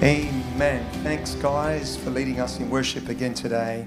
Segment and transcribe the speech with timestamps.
[0.00, 0.86] Amen.
[1.02, 3.84] Thanks, guys, for leading us in worship again today.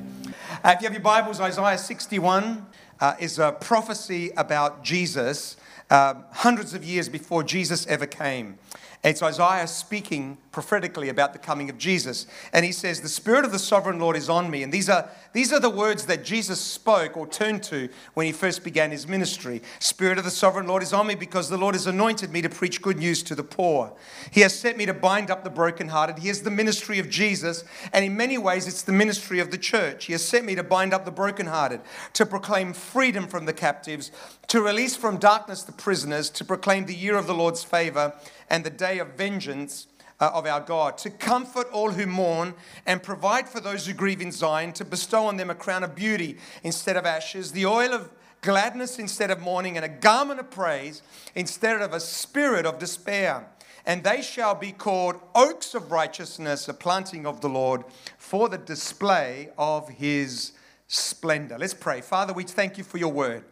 [0.61, 2.65] Uh, if you have your Bibles, Isaiah 61
[2.99, 5.55] uh, is a prophecy about Jesus
[5.91, 8.57] uh, hundreds of years before Jesus ever came.
[9.03, 12.27] It's Isaiah speaking prophetically about the coming of Jesus.
[12.51, 14.63] And he says, The Spirit of the sovereign Lord is on me.
[14.63, 18.31] And these are, these are the words that Jesus spoke or turned to when he
[18.31, 19.61] first began his ministry.
[19.79, 22.49] Spirit of the sovereign Lord is on me because the Lord has anointed me to
[22.49, 23.93] preach good news to the poor.
[24.31, 26.19] He has sent me to bind up the brokenhearted.
[26.19, 27.63] He is the ministry of Jesus.
[27.93, 30.05] And in many ways, it's the ministry of the church.
[30.05, 31.81] He has sent me to bind up the brokenhearted,
[32.13, 34.11] to proclaim freedom from the captives,
[34.47, 38.13] to release from darkness the prisoners, to proclaim the year of the Lord's favor
[38.49, 39.87] and the day of vengeance
[40.21, 42.53] Uh, of our God, to comfort all who mourn
[42.85, 45.95] and provide for those who grieve in Zion, to bestow on them a crown of
[45.95, 48.07] beauty instead of ashes, the oil of
[48.41, 51.01] gladness instead of mourning, and a garment of praise
[51.33, 53.47] instead of a spirit of despair.
[53.83, 57.83] And they shall be called oaks of righteousness, a planting of the Lord,
[58.19, 60.51] for the display of his
[60.93, 61.57] splendor.
[61.57, 62.01] Let's pray.
[62.01, 63.45] Father, we thank you for your word.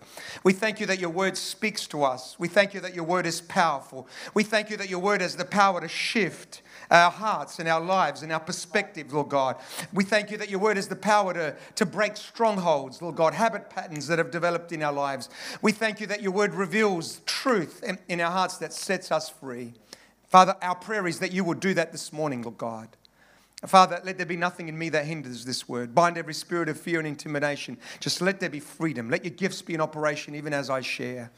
[0.44, 2.38] We thank you that your word speaks to us.
[2.38, 4.10] We thank you that your word is powerful.
[4.34, 7.80] We thank you that your word has the power to shift our hearts and our
[7.80, 9.56] lives and our perspective, Lord God.
[9.94, 13.34] We thank you that your word has the power to, to break strongholds, Lord God,
[13.34, 15.30] habit patterns that have developed in our lives.
[15.62, 19.30] We thank you that your word reveals truth in, in our hearts that sets us
[19.30, 19.76] free.
[20.28, 22.90] Father, our prayer is that you will do that this morning, Lord God.
[23.68, 25.94] Father, let there be nothing in me that hinders this word.
[25.94, 27.78] Bind every spirit of fear and intimidation.
[28.00, 29.10] Just let there be freedom.
[29.10, 31.30] Let your gifts be in operation even as I share.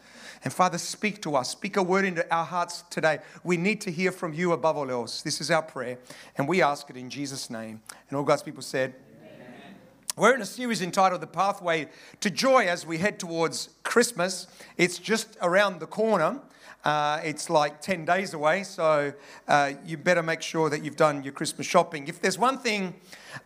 [0.44, 1.50] And Father, speak to us.
[1.50, 3.20] Speak a word into our hearts today.
[3.44, 5.24] We need to hear from you above all else.
[5.24, 5.98] This is our prayer.
[6.38, 7.82] And we ask it in Jesus' name.
[8.10, 8.94] And all God's people said,
[9.24, 9.76] Amen.
[10.16, 11.90] we're in a series entitled The Pathway
[12.20, 14.46] to Joy as we head towards Christmas.
[14.78, 16.40] It's just around the corner.
[16.84, 19.14] Uh, it's like 10 days away, so
[19.48, 22.08] uh, you better make sure that you've done your Christmas shopping.
[22.08, 22.96] If there's one thing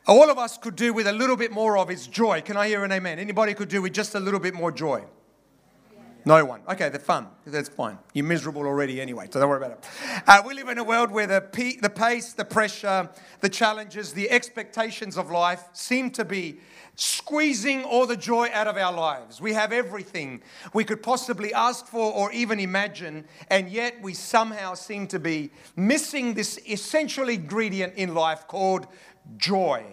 [0.07, 2.41] all of us could do with a little bit more of, it's joy.
[2.41, 3.19] Can I hear an amen?
[3.19, 5.03] Anybody could do with just a little bit more joy?
[6.27, 6.61] No one.
[6.67, 7.27] Okay, they're fun.
[7.45, 7.99] That's fine.
[8.13, 9.85] You're miserable already anyway, so don't worry about it.
[10.25, 13.09] Uh, we live in a world where the, pe- the pace, the pressure,
[13.41, 16.57] the challenges, the expectations of life seem to be
[16.95, 19.41] squeezing all the joy out of our lives.
[19.41, 20.41] We have everything
[20.73, 25.51] we could possibly ask for or even imagine, and yet we somehow seem to be
[25.75, 28.87] missing this essential ingredient in life called
[29.37, 29.83] joy.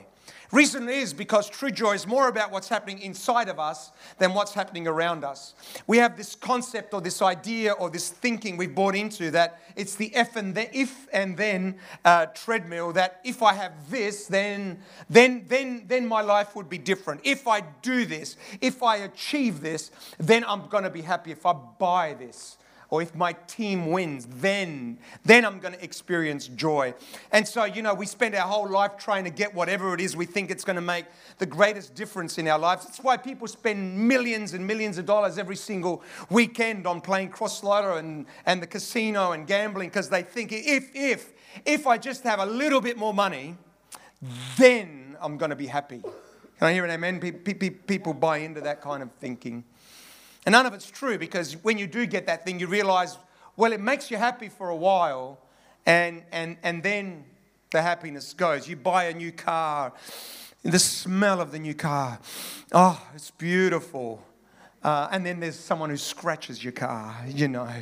[0.53, 4.53] Reason is because true joy is more about what's happening inside of us than what's
[4.53, 5.55] happening around us.
[5.87, 9.95] We have this concept or this idea or this thinking we've bought into that it's
[9.95, 14.83] the if and, the, if and then uh, treadmill that if I have this, then,
[15.09, 17.23] then, then, then my life would be different.
[17.25, 21.33] If I do this, if I achieve this, then I'm going to be happy.
[21.33, 22.59] If I buy this,
[22.93, 26.93] or if my team wins, then, then I'm going to experience joy.
[27.33, 30.15] And so, you know, we spend our whole life trying to get whatever it is
[30.15, 31.07] we think it's going to make
[31.39, 32.85] the greatest difference in our lives.
[32.85, 37.65] That's why people spend millions and millions of dollars every single weekend on playing Cross
[37.65, 41.33] Lotto and, and the casino and gambling because they think if, if,
[41.65, 43.57] if I just have a little bit more money,
[44.59, 46.03] then I'm going to be happy.
[46.59, 47.21] Can I hear an amen?
[47.87, 49.65] People buy into that kind of thinking.
[50.45, 53.17] And none of it's true because when you do get that thing, you realize,
[53.57, 55.39] well, it makes you happy for a while,
[55.87, 57.25] and, and, and then
[57.71, 58.69] the happiness goes.
[58.69, 59.93] You buy a new car,
[60.63, 62.19] the smell of the new car,
[62.73, 64.23] oh, it's beautiful.
[64.85, 67.73] Uh, and then there's someone who scratches your car, you know.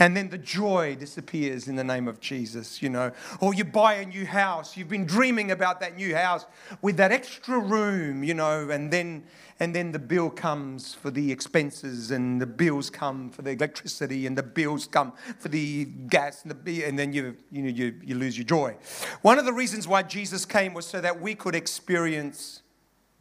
[0.00, 3.12] And then the joy disappears in the name of Jesus, you know.
[3.40, 4.76] Or you buy a new house.
[4.76, 6.46] You've been dreaming about that new house
[6.82, 8.68] with that extra room, you know.
[8.68, 9.22] And then,
[9.60, 14.26] and then the bill comes for the expenses, and the bills come for the electricity,
[14.26, 17.94] and the bills come for the gas, and, the, and then you, you, know, you,
[18.02, 18.76] you lose your joy.
[19.22, 22.62] One of the reasons why Jesus came was so that we could experience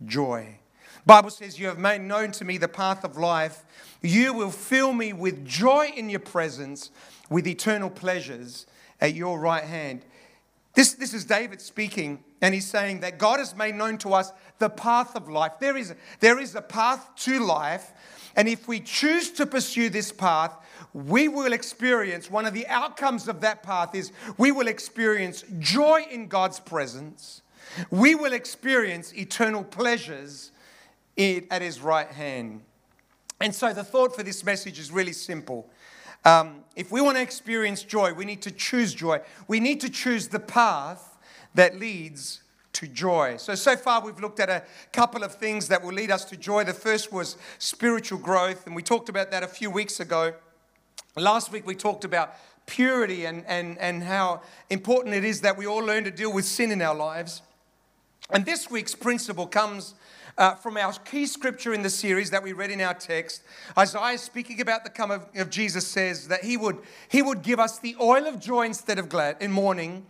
[0.03, 0.59] joy.
[1.09, 3.65] Bible says, You have made known to me the path of life.
[4.03, 6.91] You will fill me with joy in your presence,
[7.31, 8.67] with eternal pleasures
[9.01, 10.05] at your right hand.
[10.75, 14.31] This, this is David speaking, and he's saying that God has made known to us
[14.59, 15.53] the path of life.
[15.59, 17.91] There is, there is a path to life,
[18.35, 20.55] and if we choose to pursue this path,
[20.93, 26.05] we will experience one of the outcomes of that path is we will experience joy
[26.11, 27.41] in God's presence.
[27.89, 30.51] We will experience eternal pleasures
[31.19, 32.61] it at his right hand.
[33.41, 35.69] And so the thought for this message is really simple.
[36.25, 39.21] Um, if we want to experience joy, we need to choose joy.
[39.47, 41.17] We need to choose the path
[41.55, 42.41] that leads
[42.73, 43.35] to joy.
[43.37, 44.63] So, so far we've looked at a
[44.93, 46.63] couple of things that will lead us to joy.
[46.63, 50.33] The first was spiritual growth, and we talked about that a few weeks ago.
[51.17, 52.35] Last week we talked about
[52.65, 56.45] purity and, and, and how important it is that we all learn to deal with
[56.45, 57.41] sin in our lives.
[58.29, 59.95] And this week's principle comes
[60.39, 63.43] uh, from our key scripture in the series that we read in our text.
[63.77, 66.77] Isaiah, speaking about the come of, of Jesus, says that he would,
[67.09, 70.05] he would give us the oil of joy instead of glad in mourning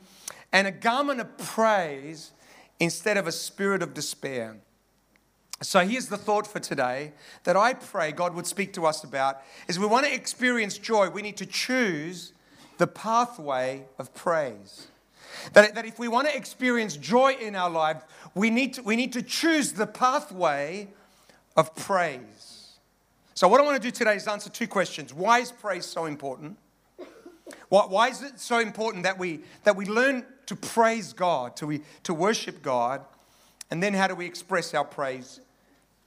[0.54, 2.32] and a garment of praise
[2.80, 4.58] instead of a spirit of despair.
[5.62, 9.42] So here's the thought for today that I pray God would speak to us about
[9.68, 12.34] is we want to experience joy, we need to choose
[12.78, 14.88] the pathway of praise.
[15.54, 18.04] That, that if we want to experience joy in our life,
[18.36, 20.90] we need, to, we need to choose the pathway
[21.56, 22.78] of praise.
[23.34, 25.14] So, what I want to do today is answer two questions.
[25.14, 26.58] Why is praise so important?
[27.70, 31.68] Why, why is it so important that we, that we learn to praise God, to,
[31.68, 33.02] we, to worship God?
[33.72, 35.40] And then, how do we express our praise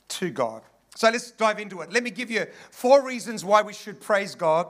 [0.08, 0.62] to God?
[0.94, 1.92] So, let's dive into it.
[1.92, 4.68] Let me give you four reasons why we should praise God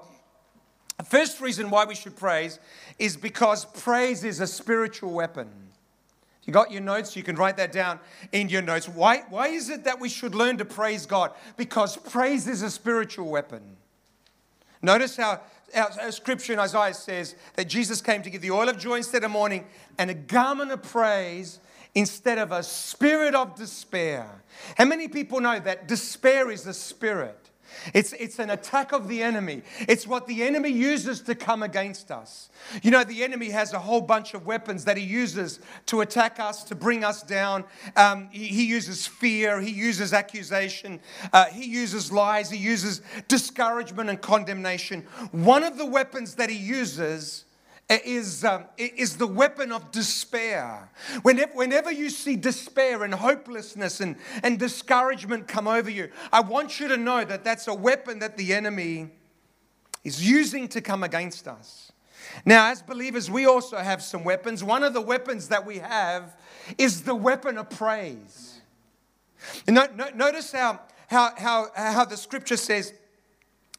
[0.98, 2.58] the first reason why we should praise
[2.98, 5.48] is because praise is a spiritual weapon.
[6.44, 8.00] You got your notes, you can write that down
[8.32, 8.88] in your notes.
[8.88, 11.32] Why, why is it that we should learn to praise God?
[11.56, 13.62] Because praise is a spiritual weapon.
[14.82, 15.40] Notice how
[15.74, 19.22] our scripture in Isaiah says that Jesus came to give the oil of joy instead
[19.24, 19.64] of mourning
[19.98, 21.60] and a garment of praise
[21.94, 24.42] instead of a spirit of despair.
[24.76, 27.41] How many people know that despair is a spirit?
[27.94, 29.62] It's, it's an attack of the enemy.
[29.80, 32.50] It's what the enemy uses to come against us.
[32.82, 36.40] You know, the enemy has a whole bunch of weapons that he uses to attack
[36.40, 37.64] us, to bring us down.
[37.96, 41.00] Um, he, he, uses fear, he uses accusation,
[41.32, 45.02] uh, he uses lies, he uses discouragement and condemnation.
[45.32, 47.44] One of the weapons that he uses
[48.04, 50.90] is, um, is the weapon of despair.
[51.22, 56.80] Whenever, whenever you see despair and hopelessness and, and discouragement come over you, I want
[56.80, 59.10] you to know that that's a weapon that the enemy
[60.04, 61.92] is using to come against us.
[62.44, 64.64] Now, as believers, we also have some weapons.
[64.64, 66.36] One of the weapons that we have
[66.78, 68.60] is the weapon of praise.
[69.68, 72.94] No, no, notice how, how, how, how the scripture says,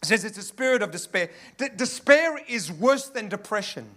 [0.02, 1.30] says it's a spirit of despair.
[1.58, 3.90] D- despair is worse than depression.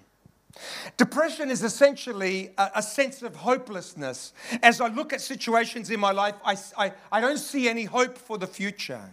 [0.97, 4.33] Depression is essentially a, a, sense of hopelessness.
[4.63, 8.17] As I look at situations in my life, I, I, I don't see any hope
[8.17, 9.11] for the future.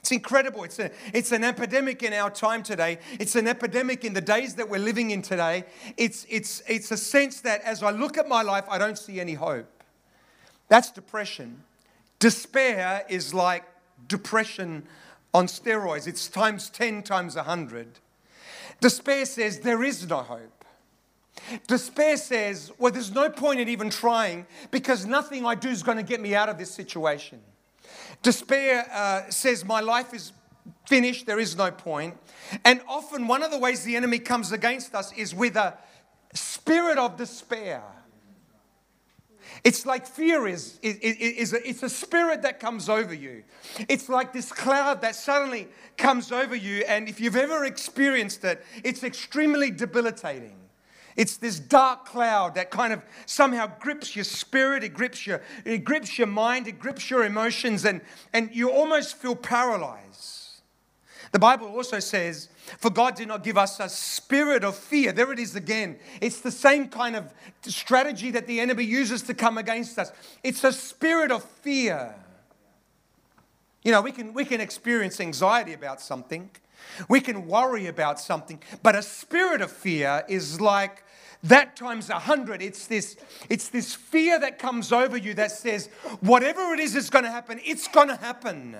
[0.00, 0.64] It's incredible.
[0.64, 2.98] It's, a, it's an epidemic in our time today.
[3.20, 5.64] It's an epidemic in the days that we're living in today.
[5.96, 9.20] It's, it's, it's a sense that as I look at my life, I don't see
[9.20, 9.68] any hope.
[10.68, 11.62] That's depression.
[12.18, 13.64] Despair is like
[14.08, 14.88] depression
[15.34, 17.98] on steroids, it's times 10 times 100.
[18.80, 20.51] Despair says there is no hope.
[21.66, 25.98] Despair says, well, there's no point in even trying because nothing I do is going
[25.98, 27.40] to get me out of this situation.
[28.22, 30.32] Despair uh, says, my life is
[30.86, 32.16] finished, there is no point.
[32.64, 35.76] And often, one of the ways the enemy comes against us is with a
[36.34, 37.82] spirit of despair.
[39.64, 43.44] It's like fear is, is, is, a, it's a spirit that comes over you.
[43.88, 48.64] It's like this cloud that suddenly comes over you, and if you've ever experienced it,
[48.82, 50.56] it's extremely debilitating.
[51.16, 55.84] It's this dark cloud that kind of somehow grips your spirit, it grips your, it
[55.84, 58.00] grips your mind, it grips your emotions, and,
[58.32, 60.42] and you almost feel paralyzed.
[61.32, 65.12] The Bible also says, For God did not give us a spirit of fear.
[65.12, 65.98] There it is again.
[66.20, 70.12] It's the same kind of strategy that the enemy uses to come against us.
[70.42, 72.14] It's a spirit of fear.
[73.82, 76.50] You know, we can, we can experience anxiety about something.
[77.08, 81.04] We can worry about something, but a spirit of fear is like
[81.44, 82.62] that times a hundred.
[82.62, 83.16] It's this,
[83.48, 85.88] it's this fear that comes over you that says,
[86.20, 88.76] whatever it is that's going to happen, it's going to happen.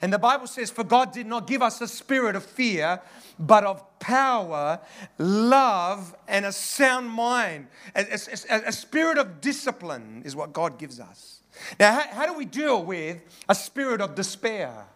[0.00, 3.00] And the Bible says, For God did not give us a spirit of fear,
[3.38, 4.80] but of power,
[5.18, 7.68] love, and a sound mind.
[7.94, 8.06] A,
[8.50, 11.40] a, a spirit of discipline is what God gives us.
[11.78, 14.86] Now, how, how do we deal with a spirit of despair?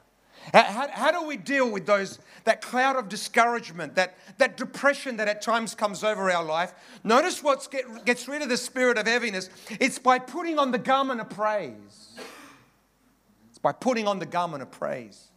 [0.53, 5.29] How, how, do we deal with those, that cloud of discouragement, that, that depression that
[5.29, 6.73] at times comes over our life?
[7.03, 9.51] Notice what get, gets rid of the spirit of heaviness.
[9.81, 12.19] It's by putting on the garment of praise.
[13.51, 15.29] It's by putting on the garment of praise.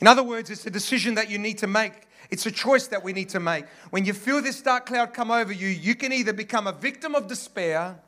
[0.00, 1.92] In other words, it's a decision that you need to make.
[2.30, 3.66] It's a choice that we need to make.
[3.90, 7.14] When you feel this dark cloud come over you, you can either become a victim
[7.14, 8.00] of despair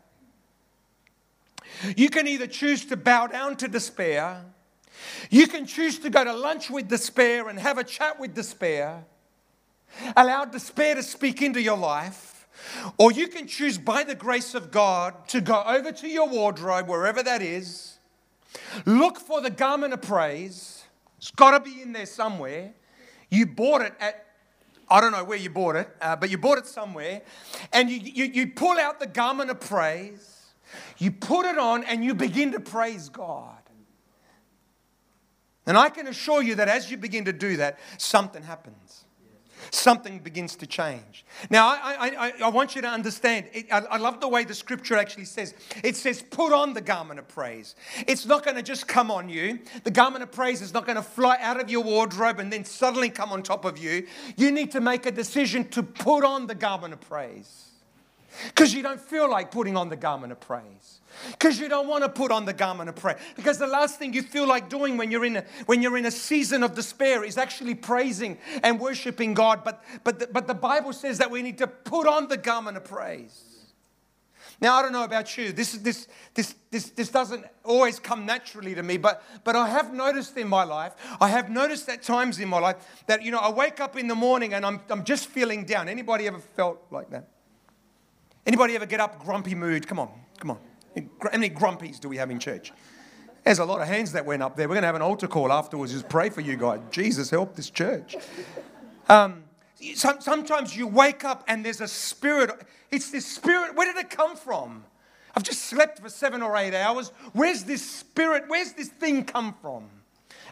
[1.97, 4.45] You can either choose to bow down to despair,
[5.31, 9.05] you can choose to go to lunch with despair and have a chat with despair,
[10.17, 12.47] allow despair to speak into your life,
[12.99, 16.89] or you can choose by the grace of God to go over to your wardrobe,
[16.89, 17.99] wherever that is,
[18.85, 20.85] look for the garment of praise.
[21.19, 22.73] It's got to be in there somewhere.
[23.31, 24.29] You bought it at
[24.91, 27.23] I don't know where you bought it, uh, but you bought it somewhere,
[27.73, 30.47] and you, you, you pull out the garment of praise,
[30.97, 33.58] you put it on, and you begin to praise God.
[35.69, 39.05] And I can assure you that as you begin to do that, something happens.
[39.71, 41.27] Something begins to change.
[41.51, 44.55] Now, I, I, I want you to understand, it, I, I love the way the
[44.55, 45.53] scripture actually says
[45.85, 47.77] it says, put on the garment of praise.
[48.07, 49.59] It's not going to just come on you.
[49.85, 52.65] The garment of praise is not going to fly out of your wardrobe and then
[52.65, 54.07] suddenly come on top of you.
[54.37, 57.68] You need to make a decision to put on the garment of praise
[58.47, 61.01] because you don't feel like putting on the garment of praise.
[61.31, 63.17] Because you don't want to put on the garment of praise.
[63.35, 66.07] Because the last thing you feel like doing when you're in a, when you're in
[66.07, 69.65] a season of despair is actually praising and worshiping god.
[69.65, 72.77] But but the, but the bible says that we need to put on the garment
[72.77, 73.45] of praise.
[74.61, 75.53] Now i don't know about you.
[75.53, 79.93] This this this this, this doesn't always come naturally to me but but i have
[79.93, 82.77] noticed in my life i have noticed at times in my life
[83.07, 85.89] that you know i wake up in the morning and i'm, I'm just feeling down.
[85.89, 87.29] Anybody ever felt like that
[88.49, 89.87] Anybody ever get up grumpy mood?
[89.87, 90.09] Come on,
[90.41, 90.59] come on.
[90.97, 92.73] How many grumpies do we have in church?
[93.45, 94.67] There's a lot of hands that went up there.
[94.67, 95.93] We're going to have an altar call afterwards.
[95.93, 96.81] Just pray for you guys.
[96.91, 98.17] Jesus, help this church.
[99.11, 99.45] Um,
[99.95, 102.51] some, sometimes you wake up and there's a spirit.
[102.91, 103.77] It's this spirit.
[103.77, 104.83] Where did it come from?
[105.37, 107.13] I've just slept for seven or eight hours.
[107.35, 108.45] Where's this spirit?
[108.49, 109.91] Where's this thing come from?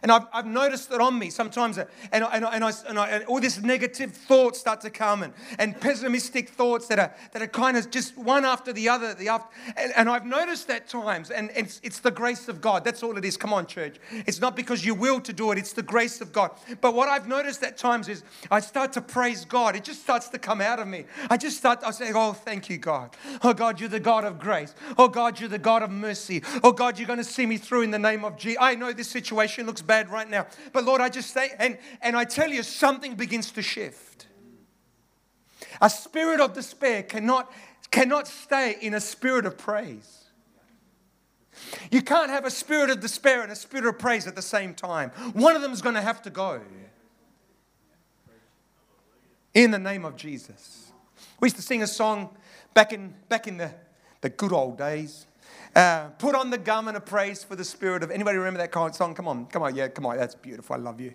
[0.06, 1.78] And I've, I've noticed it on me sometimes.
[1.78, 5.34] And, and, and, I, and, I, and all these negative thoughts start to come and,
[5.58, 9.14] and pessimistic thoughts that are, that are kind of just one after the other.
[9.14, 11.32] The after, and, and I've noticed that times.
[11.32, 12.84] And it's, it's the grace of God.
[12.84, 13.36] That's all it is.
[13.36, 13.96] Come on, church.
[14.12, 16.52] It's not because you will to do it, it's the grace of God.
[16.80, 19.74] But what I've noticed at times is I start to praise God.
[19.74, 21.06] It just starts to come out of me.
[21.28, 23.16] I just start, I say, Oh, thank you, God.
[23.42, 24.72] Oh, God, you're the God of grace.
[24.98, 26.44] Oh, God, you're the God of mercy.
[26.62, 28.58] Oh, God, you're going to see me through in the name of Jesus.
[28.60, 30.46] I know this situation looks bad right now.
[30.72, 34.26] But Lord, I just say, and, and I tell you, something begins to shift.
[35.80, 37.52] A spirit of despair cannot,
[37.90, 40.24] cannot stay in a spirit of praise.
[41.90, 44.74] You can't have a spirit of despair and a spirit of praise at the same
[44.74, 45.10] time.
[45.32, 46.60] One of them is going to have to go.
[49.54, 50.92] In the name of Jesus.
[51.40, 52.30] We used to sing a song
[52.74, 53.72] back in, back in the,
[54.20, 55.25] the good old days.
[55.76, 58.10] Uh, put on the garment of praise for the spirit of.
[58.10, 59.14] Anybody remember that song?
[59.14, 60.16] Come on, come on, yeah, come on.
[60.16, 60.74] That's beautiful.
[60.74, 61.12] I love you.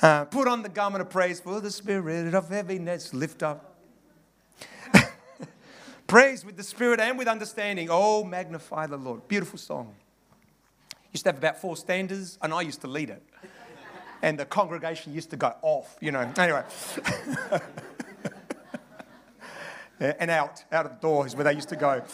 [0.00, 3.12] Uh, put on the garment of praise for the spirit of heaviness.
[3.12, 3.74] Lift up.
[6.06, 7.88] praise with the spirit and with understanding.
[7.90, 9.26] Oh, magnify the Lord.
[9.26, 9.96] Beautiful song.
[11.12, 13.24] Used to have about four standards, and I used to lead it.
[14.22, 16.32] And the congregation used to go off, you know.
[16.38, 16.62] Anyway.
[20.00, 22.04] and out, out of the door is where they used to go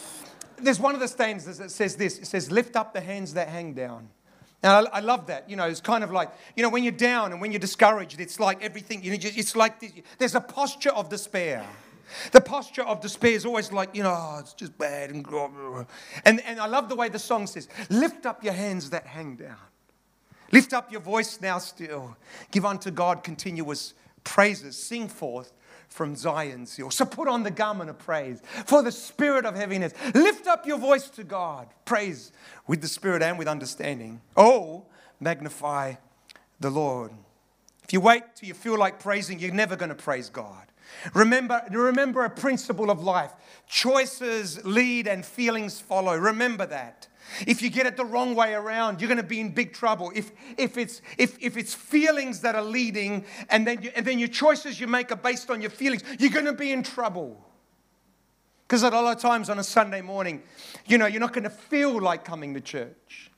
[0.63, 3.49] there's one of the stanzas that says this it says, Lift up the hands that
[3.49, 4.09] hang down.
[4.61, 5.49] And I, I, love that.
[5.49, 8.21] You know, it's kind of like, you know, when you're down and when you're discouraged,
[8.21, 11.65] it's like everything, you know, it's like this, there's a posture of despair.
[12.31, 15.09] The posture of despair is always like, you know, oh, it's just bad.
[15.09, 15.25] And,
[16.25, 19.35] and, and I love the way the song says, Lift up your hands that hang
[19.35, 19.57] down.
[20.53, 22.15] Lift up your voice now still.
[22.51, 24.77] Give unto God continuous praises.
[24.77, 25.51] Sing forth
[25.93, 26.89] from Zion's hill.
[26.89, 29.93] So put on the garment of praise for the spirit of heaviness.
[30.13, 31.67] Lift up your voice to God.
[31.85, 32.31] Praise
[32.67, 34.19] with the spirit and with understanding.
[34.35, 34.85] Oh,
[35.19, 35.95] magnify
[36.59, 37.11] the Lord.
[37.83, 40.65] If you wait till you feel like praising, you're never going to praise God.
[41.13, 43.31] Remember, remember a principle of life
[43.67, 46.15] choices lead and feelings follow.
[46.15, 47.07] Remember that.
[47.47, 50.11] If you get it the wrong way around, you're going to be in big trouble.
[50.15, 54.19] If, if, it's, if, if it's feelings that are leading and then, you, and then
[54.19, 57.43] your choices you make are based on your feelings, you're going to be in trouble.
[58.67, 60.41] Because a lot of times on a Sunday morning,
[60.85, 63.31] you know, you're not going to feel like coming to church.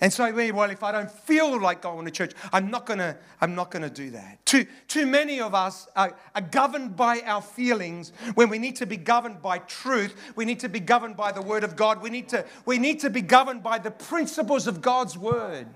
[0.00, 3.56] And so, well, if I don't feel like going to church, I'm not gonna, I'm
[3.56, 4.44] not gonna do that.
[4.46, 8.86] Too, too many of us are, are governed by our feelings when we need to
[8.86, 10.14] be governed by truth.
[10.36, 12.00] We need to be governed by the Word of God.
[12.00, 15.66] We need to, we need to be governed by the principles of God's Word.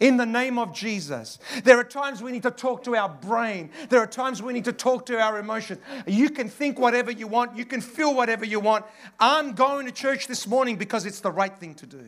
[0.00, 1.38] In the name of Jesus.
[1.62, 3.68] There are times we need to talk to our brain.
[3.90, 5.78] There are times we need to talk to our emotions.
[6.06, 7.54] You can think whatever you want.
[7.54, 8.86] You can feel whatever you want.
[9.20, 12.02] I'm going to church this morning because it's the right thing to do.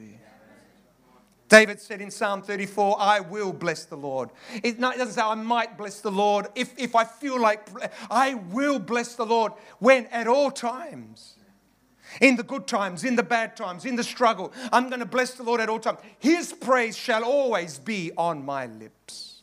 [1.52, 4.30] David said in Psalm 34, I will bless the Lord.
[4.62, 6.46] It doesn't say I might bless the Lord.
[6.54, 7.68] If, if I feel like,
[8.10, 9.52] I will bless the Lord.
[9.78, 10.06] When?
[10.06, 11.34] At all times.
[12.22, 15.34] In the good times, in the bad times, in the struggle, I'm going to bless
[15.34, 15.98] the Lord at all times.
[16.18, 19.42] His praise shall always be on my lips.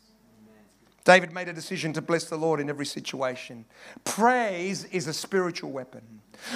[1.04, 3.66] David made a decision to bless the Lord in every situation.
[4.04, 6.02] Praise is a spiritual weapon.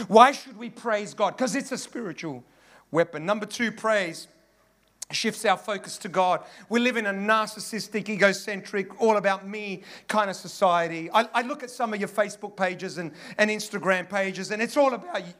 [0.07, 1.38] Why should we praise God?
[1.38, 2.43] Because it's a spiritual
[2.89, 3.24] weapon.
[3.24, 4.27] Number two, praise
[5.12, 6.43] shifts our focus to God.
[6.69, 11.10] We live in a narcissistic, egocentric, all about me kind of society.
[11.13, 14.77] I, I, look at some of your Facebook pages and, and Instagram pages, and it's
[14.77, 15.33] all about you.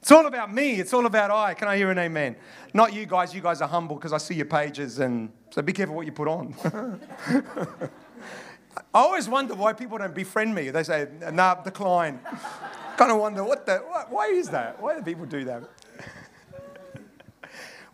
[0.00, 0.74] It's all about me.
[0.74, 1.54] It's all about I.
[1.54, 2.36] Can I hear an amen?
[2.74, 3.34] Not you guys.
[3.34, 6.12] You guys are humble because I see your pages, and so be careful what you
[6.12, 6.54] put on.
[8.76, 10.68] I always wonder why people don't befriend me.
[10.68, 12.20] They say, nah, decline.
[12.98, 13.78] kind of wonder, what the,
[14.10, 14.80] why is that?
[14.80, 15.62] Why do people do that?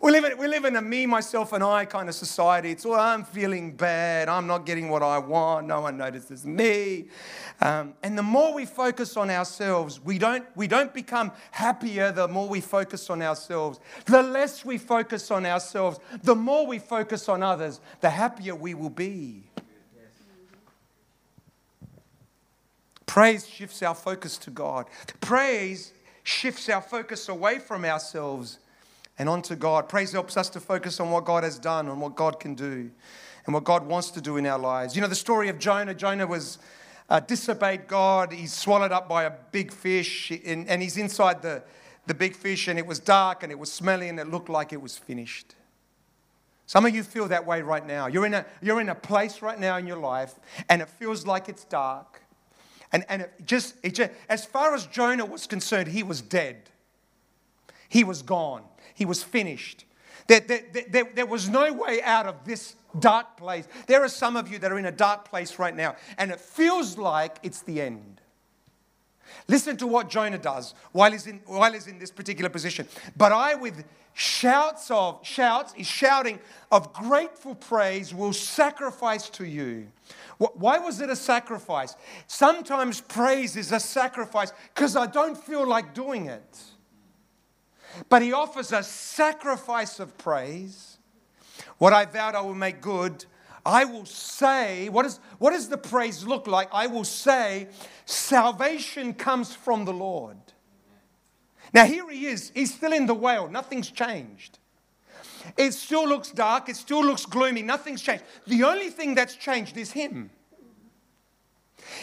[0.01, 2.71] We live, in, we live in a me, myself, and I kind of society.
[2.71, 4.29] It's all I'm feeling bad.
[4.29, 5.67] I'm not getting what I want.
[5.67, 7.05] No one notices me.
[7.61, 12.27] Um, and the more we focus on ourselves, we don't, we don't become happier the
[12.27, 13.79] more we focus on ourselves.
[14.05, 18.73] The less we focus on ourselves, the more we focus on others, the happier we
[18.73, 19.43] will be.
[23.05, 24.87] Praise shifts our focus to God.
[25.19, 25.93] Praise
[26.23, 28.57] shifts our focus away from ourselves
[29.21, 29.87] and onto God.
[29.87, 32.89] Praise helps us to focus on what God has done, on what God can do,
[33.45, 34.95] and what God wants to do in our lives.
[34.95, 36.57] You know, the story of Jonah Jonah was
[37.07, 38.33] uh, disobeyed God.
[38.33, 41.61] He's swallowed up by a big fish, and, and he's inside the,
[42.07, 44.73] the big fish, and it was dark and it was smelly, and it looked like
[44.73, 45.53] it was finished.
[46.65, 48.07] Some of you feel that way right now.
[48.07, 50.33] You're in a, you're in a place right now in your life,
[50.67, 52.23] and it feels like it's dark.
[52.91, 56.71] And, and it just, it just, as far as Jonah was concerned, he was dead.
[57.87, 58.63] He was gone.
[59.01, 59.85] He was finished.
[60.27, 63.67] There, there, there, there, was no way out of this dark place.
[63.87, 66.39] There are some of you that are in a dark place right now, and it
[66.39, 68.21] feels like it's the end.
[69.47, 72.87] Listen to what Jonah does while he's in, while he's in this particular position.
[73.17, 76.37] But I, with shouts of shouts, is shouting
[76.71, 79.87] of grateful praise, will sacrifice to you.
[80.37, 81.95] Why was it a sacrifice?
[82.27, 86.59] Sometimes praise is a sacrifice because I don't feel like doing it.
[88.09, 90.97] But he offers a sacrifice of praise.
[91.77, 93.25] What I vowed I will make good,
[93.65, 96.69] I will say, what, is, what does the praise look like?
[96.71, 97.67] I will say,
[98.05, 100.37] salvation comes from the Lord.
[101.73, 102.51] Now, here he is.
[102.53, 103.47] He's still in the whale.
[103.47, 104.59] Nothing's changed.
[105.57, 106.69] It still looks dark.
[106.69, 107.61] It still looks gloomy.
[107.61, 108.23] Nothing's changed.
[108.47, 110.31] The only thing that's changed is him.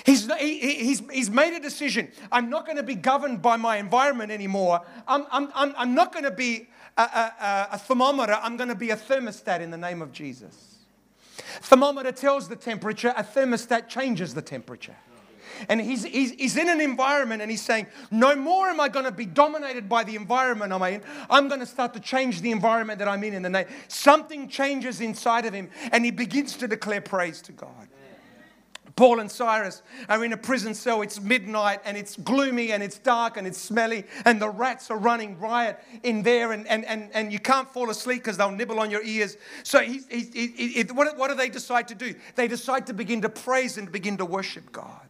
[0.04, 2.08] He's, he, he's, he's made a decision.
[2.30, 4.82] I'm not going to be governed by my environment anymore.
[5.06, 8.38] I'm, I'm, I'm, I'm not going to be a, a, a thermometer.
[8.42, 10.76] I'm going to be a thermostat in the name of Jesus.
[11.62, 14.96] Thermometer tells the temperature, a thermostat changes the temperature.
[15.68, 19.06] And he's, he's, he's in an environment and he's saying, No more am I going
[19.06, 21.02] to be dominated by the environment I'm in.
[21.28, 23.66] I'm going to start to change the environment that I'm in in the name.
[23.88, 27.88] Something changes inside of him and he begins to declare praise to God.
[28.98, 31.02] Paul and Silas are in a prison cell.
[31.02, 34.98] It's midnight and it's gloomy and it's dark and it's smelly and the rats are
[34.98, 38.80] running riot in there and, and, and, and you can't fall asleep because they'll nibble
[38.80, 39.36] on your ears.
[39.62, 42.12] So he, he, what, what do they decide to do?
[42.34, 45.07] They decide to begin to praise and begin to worship God.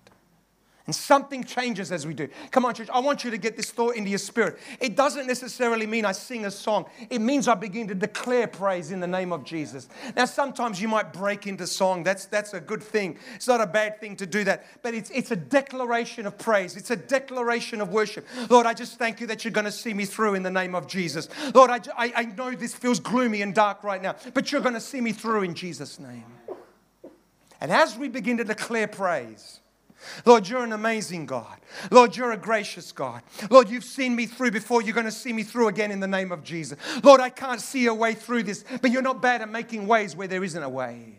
[0.89, 2.31] And something changes as we do.
[2.51, 4.59] Come on, church, I want you to get this thought into your spirit.
[4.81, 8.91] It doesn't necessarily mean I sing a song, it means I begin to declare praise
[8.91, 9.87] in the name of Jesus.
[10.17, 12.05] Now, sometimes you might break into song.
[12.05, 13.19] That's, that's a good thing.
[13.35, 14.65] It's not a bad thing to do that.
[14.81, 18.27] But it's, it's a declaration of praise, it's a declaration of worship.
[18.49, 20.75] Lord, I just thank you that you're going to see me through in the name
[20.75, 21.29] of Jesus.
[21.55, 24.73] Lord, I, I, I know this feels gloomy and dark right now, but you're going
[24.73, 26.25] to see me through in Jesus' name.
[27.61, 29.61] And as we begin to declare praise,
[30.25, 31.59] Lord, you're an amazing God.
[31.91, 33.23] Lord, you're a gracious God.
[33.51, 34.83] Lord, you've seen me through before.
[34.83, 36.79] You're going to see me through again in the name of Jesus.
[37.03, 40.15] Lord, I can't see a way through this, but you're not bad at making ways
[40.15, 41.19] where there isn't a way.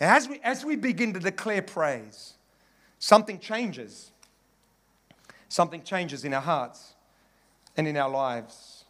[0.00, 2.34] And as we, as we begin to declare praise,
[2.98, 4.10] something changes.
[5.48, 6.94] Something changes in our hearts
[7.76, 8.84] and in our lives.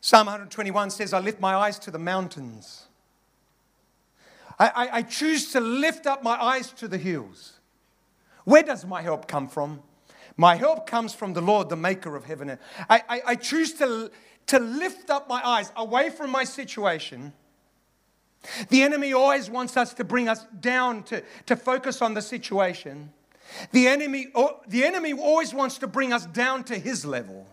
[0.00, 2.86] Psalm 121 says, I lift my eyes to the mountains.
[4.58, 7.54] I, I, I choose to lift up my eyes to the hills.
[8.46, 9.82] Where does my help come from?
[10.36, 13.72] My help comes from the Lord, the maker of heaven and I, I, I choose
[13.74, 14.10] to,
[14.46, 17.32] to lift up my eyes away from my situation.
[18.68, 23.12] The enemy always wants us to bring us down to, to focus on the situation.
[23.72, 24.28] The enemy,
[24.68, 27.48] the enemy always wants to bring us down to his level.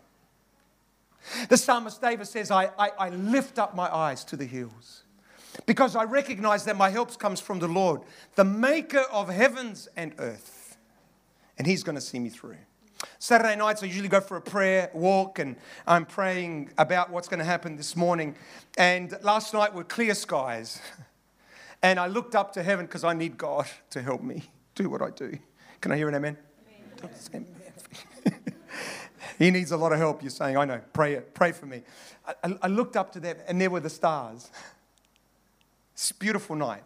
[1.49, 5.05] The psalmist David says, I, I, I lift up my eyes to the hills
[5.65, 8.01] because I recognize that my help comes from the Lord,
[8.35, 10.62] the maker of heavens and earth
[11.63, 12.57] and He's going to see me through.
[13.19, 15.55] Saturday nights, I usually go for a prayer walk, and
[15.87, 18.35] I'm praying about what's going to happen this morning.
[18.77, 20.81] And last night were clear skies.
[21.81, 25.01] And I looked up to heaven because I need God to help me do what
[25.01, 25.37] I do.
[25.81, 26.37] Can I hear an amen?
[27.33, 27.45] amen.
[29.37, 30.55] he needs a lot of help, you're saying.
[30.55, 30.79] I know.
[30.93, 31.81] Pray, it, pray for me.
[32.41, 34.49] I, I looked up to them, and there were the stars.
[35.91, 36.83] It's a beautiful night.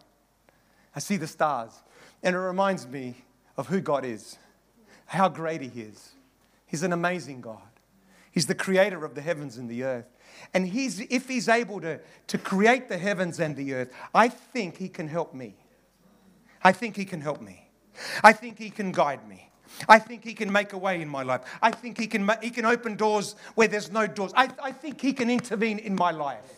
[0.96, 1.70] I see the stars,
[2.24, 3.22] and it reminds me
[3.56, 4.36] of who God is,
[5.08, 6.12] how great He is.
[6.66, 7.62] He's an amazing God.
[8.30, 10.06] He's the creator of the heavens and the earth.
[10.54, 14.76] And he's, if he's able to, to create the heavens and the earth, I think
[14.76, 15.56] he can help me.
[16.62, 17.68] I think he can help me.
[18.22, 19.50] I think he can guide me.
[19.88, 21.40] I think he can make a way in my life.
[21.60, 24.32] I think he can, he can open doors where there's no doors.
[24.36, 26.52] I, I think he can intervene in my life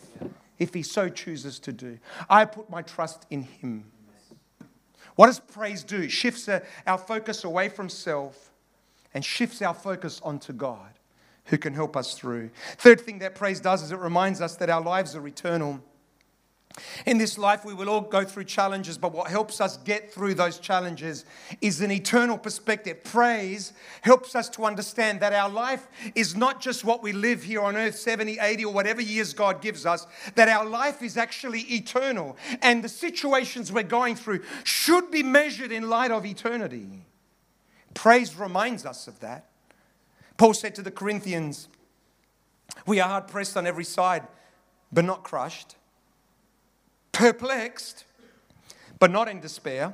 [0.59, 1.97] if he so chooses to do.
[2.29, 3.91] I put my trust in him.
[5.15, 6.01] What does praise do?
[6.01, 6.49] It shifts
[6.87, 8.51] our focus away from self
[9.13, 10.93] and shifts our focus onto God
[11.45, 12.49] who can help us through.
[12.77, 15.83] Third thing that praise does is it reminds us that our lives are eternal.
[17.05, 20.35] In this life, we will all go through challenges, but what helps us get through
[20.35, 21.25] those challenges
[21.59, 23.03] is an eternal perspective.
[23.03, 27.61] Praise helps us to understand that our life is not just what we live here
[27.61, 31.61] on earth 70, 80, or whatever years God gives us, that our life is actually
[31.61, 32.37] eternal.
[32.61, 37.05] And the situations we're going through should be measured in light of eternity.
[37.93, 39.49] Praise reminds us of that.
[40.37, 41.67] Paul said to the Corinthians,
[42.85, 44.25] We are hard pressed on every side,
[44.91, 45.75] but not crushed,
[47.11, 48.05] perplexed,
[48.99, 49.93] but not in despair,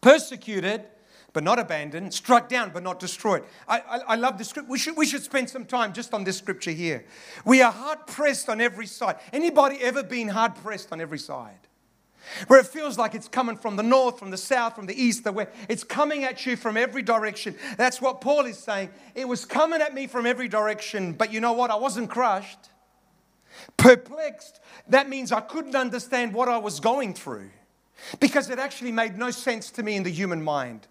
[0.00, 0.84] persecuted,
[1.32, 3.44] but not abandoned, struck down, but not destroyed.
[3.66, 4.68] I, I, I love the script.
[4.68, 7.04] We should, we should spend some time just on this scripture here.
[7.44, 9.16] We are hard pressed on every side.
[9.32, 11.58] Anybody ever been hard pressed on every side?
[12.46, 15.24] Where it feels like it's coming from the north, from the south, from the east,
[15.24, 15.50] the west.
[15.68, 17.56] It's coming at you from every direction.
[17.76, 18.90] That's what Paul is saying.
[19.14, 21.70] It was coming at me from every direction, but you know what?
[21.70, 22.58] I wasn't crushed.
[23.76, 27.50] Perplexed, that means I couldn't understand what I was going through
[28.20, 30.88] because it actually made no sense to me in the human mind.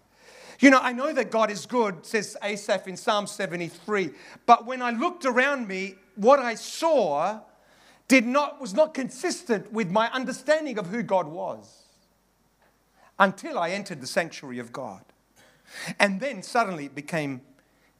[0.60, 4.10] You know, I know that God is good, says Asaph in Psalm 73,
[4.46, 7.40] but when I looked around me, what I saw
[8.06, 11.82] did not, was not consistent with my understanding of who God was
[13.18, 15.02] until I entered the sanctuary of God.
[15.98, 17.40] And then suddenly it became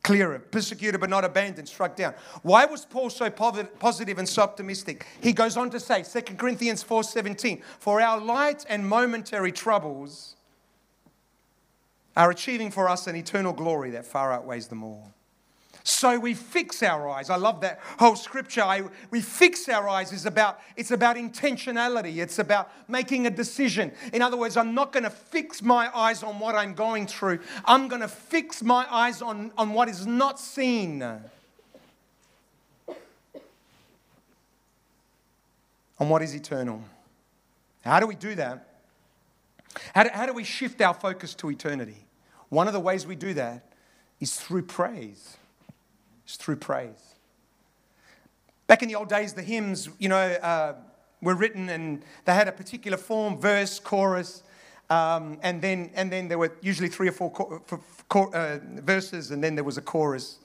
[0.03, 2.15] clearer persecuted but not abandoned, struck down.
[2.43, 5.07] Why was Paul so positive and so optimistic?
[5.21, 10.37] He goes on to say, 2 Corinthians 4:17, for our light and momentary troubles
[12.17, 15.13] are achieving for us an eternal glory that far outweighs them all.
[15.85, 17.29] So we fix our eyes.
[17.29, 18.63] I love that whole scripture.
[18.63, 22.19] I, we fix our eyes is about it's about intentionality.
[22.19, 23.93] It's about making a decision.
[24.13, 27.41] In other words, I'm not going to fix my eyes on what I'm going through.
[27.65, 31.03] I'm going to fix my eyes on, on what is not seen.
[35.99, 36.83] On what is eternal.
[37.81, 38.69] How do we do that?
[39.95, 42.07] How do, how do we shift our focus to eternity?
[42.51, 43.73] One of the ways we do that
[44.21, 45.37] is through praise.
[46.25, 47.15] It's through praise.
[48.67, 50.75] Back in the old days, the hymns, you know, uh,
[51.21, 54.43] were written and they had a particular form, verse, chorus,
[54.91, 57.33] um, and, then, and then there were usually three or four
[58.35, 60.39] uh, verses, and then there was a chorus.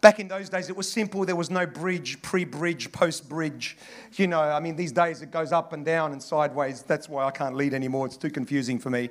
[0.00, 1.24] Back in those days, it was simple.
[1.24, 3.76] There was no bridge, pre bridge, post bridge.
[4.14, 6.82] You know, I mean, these days it goes up and down and sideways.
[6.82, 8.06] That's why I can't lead anymore.
[8.06, 9.10] It's too confusing for me.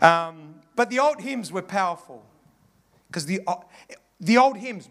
[0.00, 2.24] Um, but the old hymns were powerful
[3.08, 3.56] because the, uh,
[4.20, 4.88] the old hymns,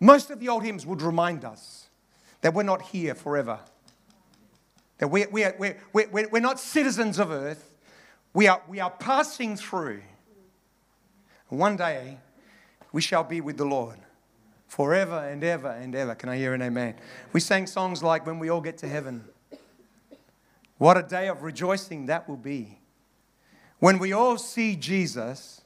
[0.00, 1.88] most of the old hymns would remind us
[2.40, 3.60] that we're not here forever.
[4.98, 7.74] That we're, we're, we're, we're, we're not citizens of earth.
[8.32, 10.02] We are, we are passing through.
[11.48, 12.18] One day,
[12.92, 13.98] we shall be with the Lord
[14.66, 16.14] forever and ever and ever.
[16.14, 16.94] Can I hear an amen?
[17.32, 19.24] We sang songs like When We All Get to Heaven.
[20.78, 22.78] What a day of rejoicing that will be.
[23.80, 25.62] When we all see Jesus,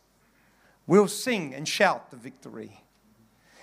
[0.86, 2.83] we'll sing and shout the victory.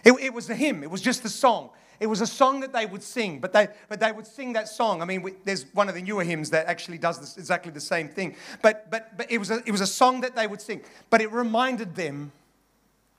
[0.04, 1.70] It, it, was a hymn, it was just a song.
[2.00, 4.68] It was a song that they would sing, but they, but they would sing that
[4.68, 5.04] song.
[5.04, 7.80] I mean, we, there's one of the newer hymns that actually does this, exactly the
[7.80, 8.36] same thing.
[8.64, 10.82] But, but, but it, was a, it was a song that they would sing.
[11.12, 12.32] But it reminded them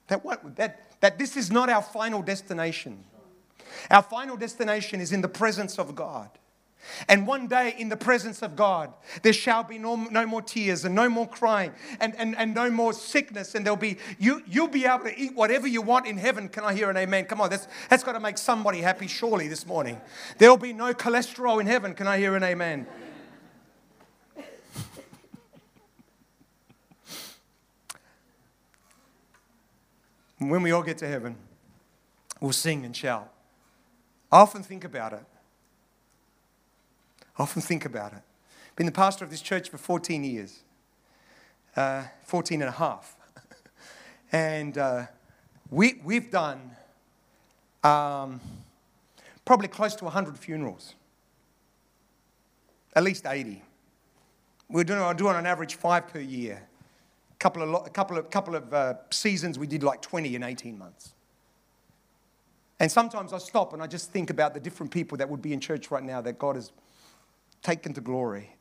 [0.08, 3.04] that, what, that, that this is not our final destination.
[3.88, 6.30] Our final destination is in the presence of God.
[7.08, 8.92] And one day, in the presence of God,
[9.22, 12.70] there shall be no, no more tears and no more crying and, and, and no
[12.70, 13.54] more sickness.
[13.54, 16.48] And there'll be, you, you'll be able to eat whatever you want in heaven.
[16.48, 17.26] Can I hear an amen?
[17.26, 20.00] Come on, that's, that's got to make somebody happy, surely, this morning.
[20.38, 21.94] There'll be no cholesterol in heaven.
[21.94, 22.86] Can I hear an amen?
[30.38, 31.36] when we all get to heaven,
[32.40, 33.32] we'll sing and shout.
[34.30, 35.24] I often think about it.
[37.38, 38.22] I often think about it.
[38.76, 40.60] Been the pastor of this church for 14 years,
[41.76, 43.16] uh, 14 and a half.
[44.32, 45.06] and uh,
[45.70, 46.70] we, we've done
[47.82, 48.40] um,
[49.44, 50.94] probably close to 100 funerals,
[52.94, 53.62] at least 80.
[54.68, 56.62] We're doing, doing on average five per year.
[57.32, 60.42] A couple of, a couple of, couple of uh, seasons, we did like 20 in
[60.42, 61.12] 18 months.
[62.80, 65.52] And sometimes I stop and I just think about the different people that would be
[65.52, 66.72] in church right now that God has
[67.62, 68.56] taken to glory.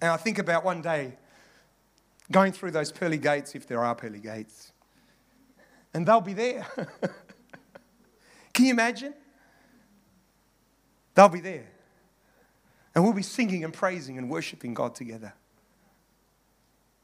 [0.00, 1.16] And I think about one day
[2.30, 4.72] going through those pearly gates, if there are pearly gates,
[5.94, 6.66] and they'll be there.
[8.52, 9.14] Can you imagine?
[11.14, 11.66] They'll be there.
[12.94, 15.32] And we'll be singing and praising and worshiping God together.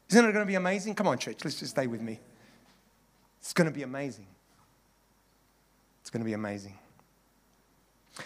[0.09, 0.95] Isn't it going to be amazing?
[0.95, 2.19] Come on, church, let's just stay with me.
[3.39, 4.27] It's going to be amazing.
[6.11, 6.77] It's going to be amazing.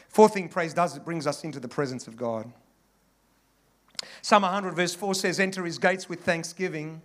[0.10, 2.52] Fourth thing praise does, it brings us into the presence of God.
[4.24, 7.04] Psalm 100, verse 4 says, Enter his gates with thanksgiving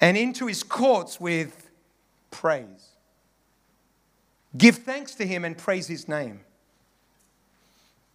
[0.00, 1.70] and into his courts with
[2.32, 2.96] praise.
[4.58, 6.40] Give thanks to him and praise his name.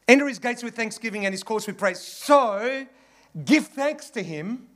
[0.10, 2.02] Enter his gates with thanksgiving and his courts with praise.
[2.02, 2.86] So,
[3.46, 4.68] give thanks to him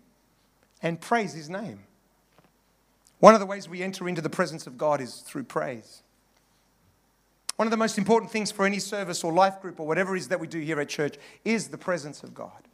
[0.81, 1.79] and praise his name.
[3.19, 6.03] One of the ways we enter into the presence of God is through praise.
[7.55, 10.19] One of the most important things for any service or life group or whatever it
[10.19, 12.67] is that we do here at church is the presence of God.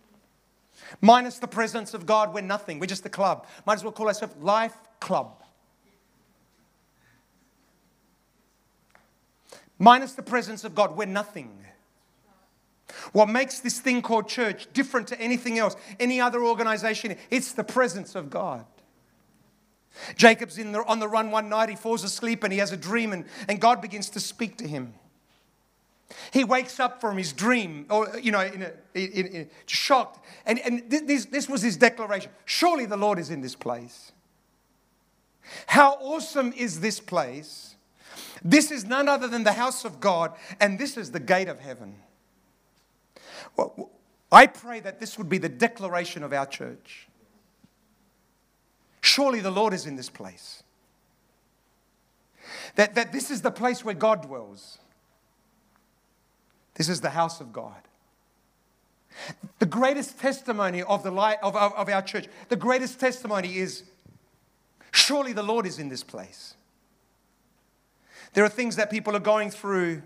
[1.02, 2.80] Minus the presence of God, we're nothing.
[2.80, 3.46] We're just a club.
[3.66, 5.44] Might as well call ourselves Life Club.
[9.78, 11.66] Minus the presence of God, we're nothing.
[13.14, 17.64] What makes this thing called church different to anything else, any other organization, it's the
[17.64, 18.66] presence of God.
[20.16, 22.78] Jacob's in the, on the run one night, he falls asleep and he has a
[22.78, 24.94] dream, and, and God begins to speak to him.
[26.32, 30.26] He wakes up from his dream, or, you know, in a, in, in, shocked.
[30.46, 34.12] And, and this, this was his declaration Surely the Lord is in this place.
[35.68, 37.76] How awesome is this place?
[38.44, 41.60] This is none other than the house of God, and this is the gate of
[41.60, 41.96] heaven.
[43.56, 43.90] Well,
[44.32, 47.09] I pray that this would be the declaration of our church.
[49.02, 50.64] Surely the Lord is in this place.
[52.76, 54.78] That, that this is the place where God dwells.
[56.76, 57.76] This is the house of God.
[59.60, 63.84] The greatest testimony of, the light, of, of, of our church, the greatest testimony is
[64.92, 66.56] surely the Lord is in this place.
[68.34, 70.04] There are things that people are going through.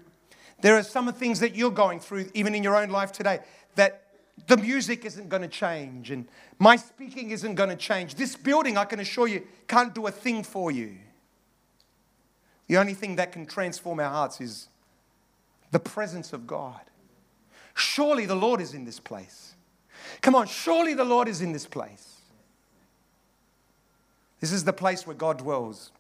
[0.61, 3.39] There are some things that you're going through, even in your own life today,
[3.75, 4.03] that
[4.47, 6.27] the music isn't going to change and
[6.59, 8.15] my speaking isn't going to change.
[8.15, 10.97] This building, I can assure you, can't do a thing for you.
[12.67, 14.69] The only thing that can transform our hearts is
[15.71, 16.81] the presence of God.
[17.75, 19.55] Surely the Lord is in this place.
[20.21, 22.21] Come on, surely the Lord is in this place.
[24.39, 25.91] This is the place where God dwells.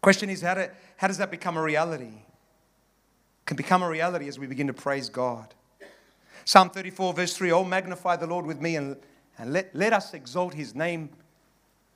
[0.00, 0.66] Question is, how, do,
[0.96, 2.04] how does that become a reality?
[2.04, 5.54] It can become a reality as we begin to praise God.
[6.44, 8.96] Psalm 34, verse 3 Oh, magnify the Lord with me and,
[9.38, 11.10] and let, let us exalt his name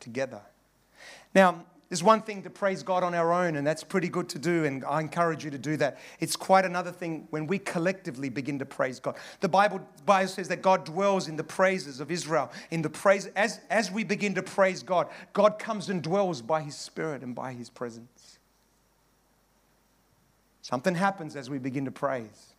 [0.01, 0.41] together.
[1.35, 4.39] Now, there's one thing to praise God on our own, and that's pretty good to
[4.39, 5.99] do, and I encourage you to do that.
[6.21, 9.17] It's quite another thing when we collectively begin to praise God.
[9.41, 12.53] The Bible, Bible says that God dwells in the praises of Israel.
[12.71, 16.61] In the praise, as, as we begin to praise God, God comes and dwells by
[16.61, 18.39] His Spirit and by His presence.
[20.61, 22.53] Something happens as we begin to praise.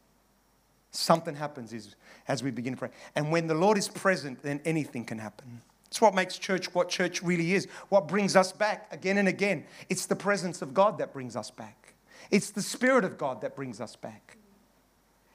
[0.92, 1.96] Something happens
[2.28, 2.90] as we begin to pray.
[3.16, 5.62] And when the Lord is present, then anything can happen.
[5.88, 9.66] It's what makes church what church really is, what brings us back again and again.
[9.90, 11.94] It's the presence of God that brings us back,
[12.32, 14.38] it's the Spirit of God that brings us back.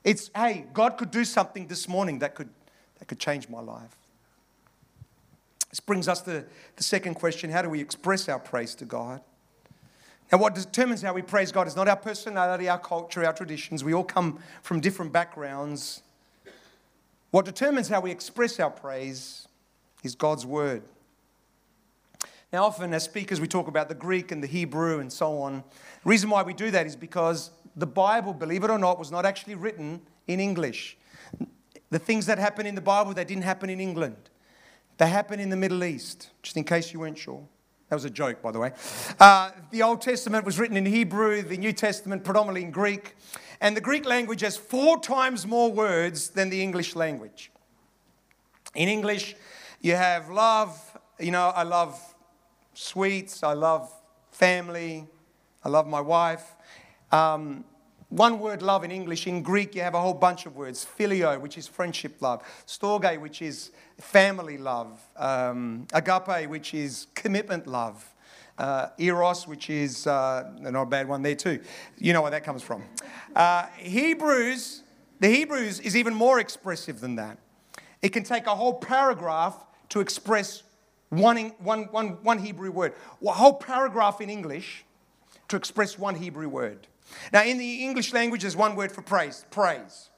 [0.04, 2.50] It's, hey, God could do something this morning that could,
[2.98, 3.96] that could change my life.
[5.70, 6.44] This brings us to
[6.76, 9.22] the second question how do we express our praise to God?
[10.32, 13.84] Now, what determines how we praise God is not our personality, our culture, our traditions.
[13.84, 16.02] We all come from different backgrounds.
[17.30, 19.46] What determines how we express our praise
[20.02, 20.82] is God's word.
[22.52, 25.64] Now, often as speakers, we talk about the Greek and the Hebrew and so on.
[26.04, 29.10] The reason why we do that is because the Bible, believe it or not, was
[29.10, 30.96] not actually written in English.
[31.90, 34.30] The things that happen in the Bible, they didn't happen in England.
[34.98, 37.42] They happen in the Middle East, just in case you weren't sure.
[37.94, 38.72] That was a joke, by the way.
[39.20, 43.14] Uh, the Old Testament was written in Hebrew, the New Testament predominantly in Greek.
[43.61, 47.52] And the Greek language has four times more words than the English language.
[48.74, 49.37] In English,
[49.80, 50.76] you have love.
[51.20, 51.96] You know, I love
[52.72, 53.44] sweets.
[53.44, 53.88] I love
[54.33, 55.07] family.
[55.64, 56.57] I love my wife.
[57.12, 57.64] Um,
[58.09, 59.28] one word love in English.
[59.28, 60.85] In Greek, you have a whole bunch of words.
[60.85, 62.42] Phileo, which is friendship love.
[62.66, 65.00] Storge, which is family love.
[65.16, 68.09] Um, agape, which is commitment love.
[68.57, 71.61] Uh, eros, which is uh, not a bad one there too.
[71.98, 72.85] You know where that comes from.
[73.35, 74.85] Uh, Hebrews,
[75.18, 77.38] the Hebrews is even more expressive than that.
[78.00, 79.57] It can take a whole paragraph
[79.88, 80.62] to express
[81.09, 82.94] one, one, one, one Hebrew word.
[83.26, 84.85] A whole paragraph in English
[85.48, 86.87] to express one Hebrew word.
[87.33, 90.11] Now, in the English language, there's one word for praise, praise.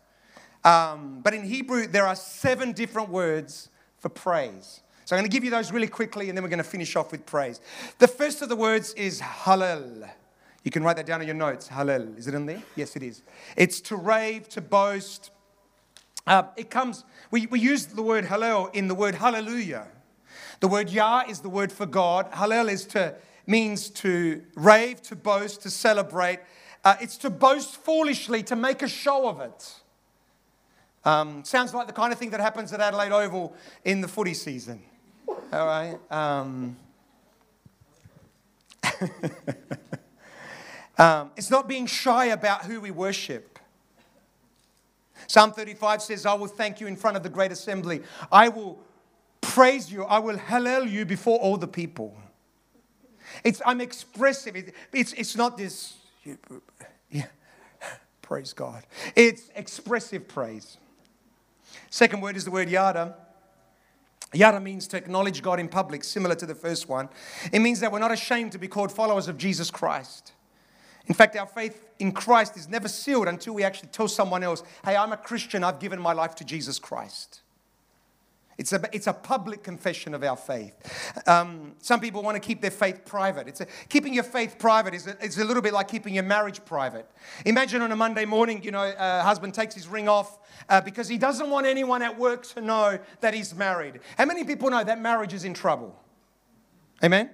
[0.67, 4.81] Um, but in Hebrew, there are seven different words for praise.
[5.05, 6.97] So I'm going to give you those really quickly, and then we're going to finish
[6.97, 7.61] off with praise.
[8.01, 10.11] The first of the words is hallel.
[10.65, 11.69] You can write that down in your notes.
[11.69, 12.19] Hallel.
[12.19, 12.61] Is it in there?
[12.75, 13.23] Yes, it is.
[13.57, 15.31] It's to rave, to boast.
[16.27, 19.87] Uh, it comes, we, we use the word hallel in the word hallelujah.
[20.59, 22.33] The word Yah is the word for God.
[22.33, 23.15] Hallel is to,
[23.47, 26.41] means to rave, to boast, to celebrate.
[26.85, 29.75] Uh, it's to boast foolishly, to make a show of it.
[31.07, 34.35] Um, sounds like the kind of thing that happens at Adelaide Oval in the footy
[34.35, 34.83] season.
[35.53, 35.97] All right.
[36.11, 36.77] Um,
[40.99, 43.61] um, it's not being shy about who we worship.
[45.29, 48.03] Psalm 35 says, I will thank you in front of the great assembly.
[48.33, 48.81] I will
[49.41, 50.03] praise you.
[50.03, 52.17] I will hallel you before all the people.
[53.45, 54.57] It's, I'm expressive.
[54.57, 55.95] It, it's, it's not this,
[57.13, 57.27] yeah,
[58.23, 58.83] praise God.
[59.15, 60.79] It's expressive praise.
[61.91, 63.15] Second word is the word yada.
[64.33, 67.09] Yada means to acknowledge God in public, similar to the first one.
[67.53, 70.33] It means that we're not ashamed to be called followers of Jesus Christ.
[71.07, 74.63] In fact, our faith in Christ is never sealed until we actually tell someone else,
[74.85, 77.43] hey, I'm a Christian, I've given my life to Jesus Christ.
[78.59, 80.75] It's a, it's a public confession of our faith.
[81.27, 83.49] Um, some people want to keep their faith private.
[83.49, 86.25] It's a, keeping your faith private is a, it's a little bit like keeping your
[86.25, 87.07] marriage private.
[87.45, 90.39] Imagine on a Monday morning, you know, a husband takes his ring off
[90.71, 94.01] uh, because he doesn't want anyone at work to know that he's married.
[94.17, 95.95] How many people know that marriage is in trouble?
[97.05, 97.29] Amen?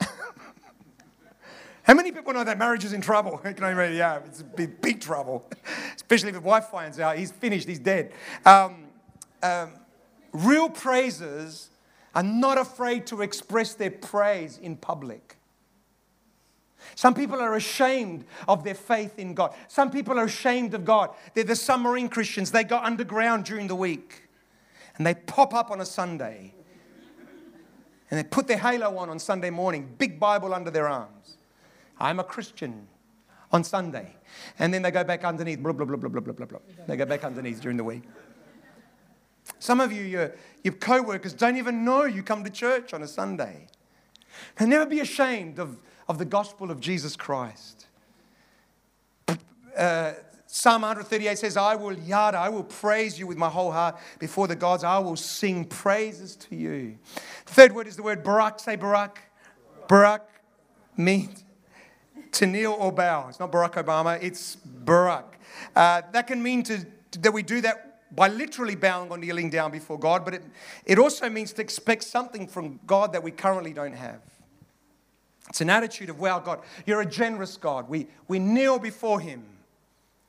[1.84, 3.40] How many people know that marriage is in trouble?
[3.44, 5.48] yeah, it's big, big trouble.
[5.94, 8.12] Especially if the wife finds out he's finished, he's dead.
[8.44, 8.89] Um,
[9.42, 9.72] um,
[10.32, 11.70] real praisers
[12.14, 15.36] are not afraid to express their praise in public.
[16.94, 19.54] Some people are ashamed of their faith in God.
[19.68, 21.10] Some people are ashamed of God.
[21.34, 22.50] They're the submarine Christians.
[22.50, 24.28] They go underground during the week
[24.96, 26.52] and they pop up on a Sunday
[28.10, 31.36] and they put their halo on on Sunday morning, big Bible under their arms.
[31.98, 32.88] I'm a Christian
[33.52, 34.16] on Sunday.
[34.58, 36.58] And then they go back underneath, blah, blah, blah, blah, blah, blah, blah.
[36.86, 38.02] They go back underneath during the week.
[39.58, 43.02] Some of you, your, your co workers, don't even know you come to church on
[43.02, 43.66] a Sunday.
[44.58, 47.86] And never be ashamed of, of the gospel of Jesus Christ.
[49.76, 50.12] Uh,
[50.46, 54.48] Psalm 138 says, I will yada, I will praise you with my whole heart before
[54.48, 54.82] the gods.
[54.82, 56.98] I will sing praises to you.
[57.46, 58.58] Third word is the word barak.
[58.58, 59.20] Say barak.
[59.86, 60.26] Barak
[60.96, 61.44] means
[62.32, 63.28] to kneel or bow.
[63.28, 65.38] It's not Barack Obama, it's barak.
[65.74, 66.86] Uh, that can mean to,
[67.18, 70.42] that we do that by literally bowing or kneeling down before God, but it,
[70.84, 74.20] it also means to expect something from God that we currently don't have.
[75.48, 77.88] It's an attitude of, wow, God, you're a generous God.
[77.88, 79.44] We, we kneel before Him,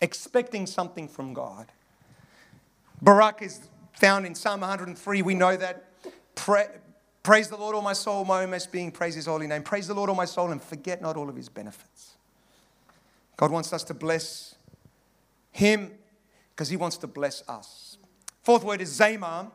[0.01, 1.71] expecting something from God.
[3.01, 5.21] Barak is found in Psalm 103.
[5.21, 5.85] We know that.
[7.23, 9.61] Praise the Lord, all my soul, my most being, praise His holy name.
[9.61, 12.15] Praise the Lord, all my soul, and forget not all of His benefits.
[13.37, 14.55] God wants us to bless
[15.51, 15.91] Him
[16.55, 17.97] because he wants to bless us.
[18.43, 19.51] Fourth word is Zamar.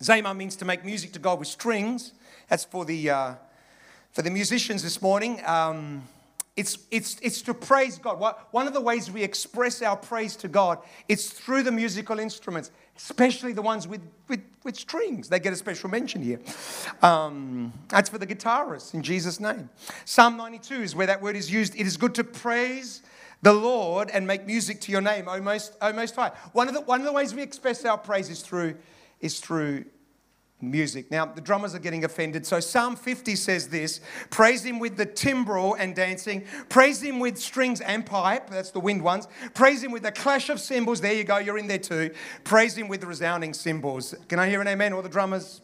[0.00, 2.12] Zamar means to make music to God with strings.
[2.48, 3.34] That's for the, uh,
[4.12, 5.40] for the musicians this morning.
[5.46, 6.02] Um,
[6.54, 8.36] it's, it's, it's to praise God.
[8.50, 12.70] One of the ways we express our praise to God is through the musical instruments,
[12.94, 15.30] especially the ones with, with, with strings.
[15.30, 16.40] They get a special mention here.
[17.00, 19.70] Um, that's for the guitarists in Jesus' name.
[20.04, 21.74] Psalm 92 is where that word is used.
[21.74, 23.02] It is good to praise
[23.42, 26.30] the Lord and make music to your name, O Most, o Most High.
[26.52, 28.76] One of, the, one of the ways we express our praise is through,
[29.20, 29.84] is through
[30.60, 31.10] music.
[31.10, 32.46] Now, the drummers are getting offended.
[32.46, 37.36] So, Psalm 50 says this Praise him with the timbrel and dancing, praise him with
[37.36, 41.00] strings and pipe, that's the wind ones, praise him with the clash of cymbals.
[41.00, 42.14] There you go, you're in there too.
[42.44, 44.14] Praise him with resounding cymbals.
[44.28, 44.92] Can I hear an amen?
[44.92, 45.60] All the drummers?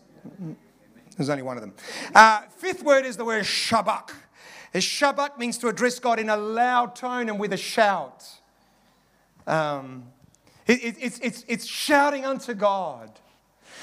[1.16, 1.74] There's only one of them.
[2.14, 4.10] Uh, fifth word is the word shabak.
[4.74, 8.24] A Shabak means to address God in a loud tone and with a shout.
[9.46, 10.12] Um,
[10.66, 13.10] It, it, it's, it's, it's shouting unto God.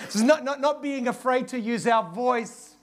[0.04, 2.75] It's not, not, not being afraid to use our voice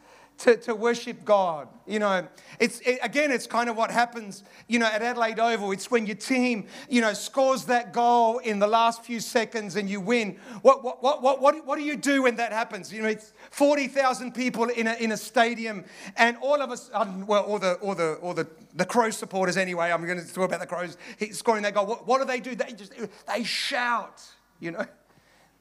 [0.43, 1.69] to, to worship God.
[1.87, 2.27] You know,
[2.59, 5.71] it's it, again, it's kind of what happens, you know, at Adelaide Oval.
[5.71, 9.89] It's when your team, you know, scores that goal in the last few seconds and
[9.89, 10.39] you win.
[10.63, 12.93] What, what, what, what, what, what do you do when that happens?
[12.93, 15.85] You know, it's 40,000 people in a, in a stadium
[16.17, 19.57] and all of us, um, well, all the, all the, all the, the Crow supporters
[19.57, 20.97] anyway, I'm going to talk about the Crows
[21.31, 21.87] scoring that goal.
[21.87, 22.57] What, what do they do?
[22.57, 22.93] They just,
[23.29, 24.23] they shout,
[24.59, 24.87] you know.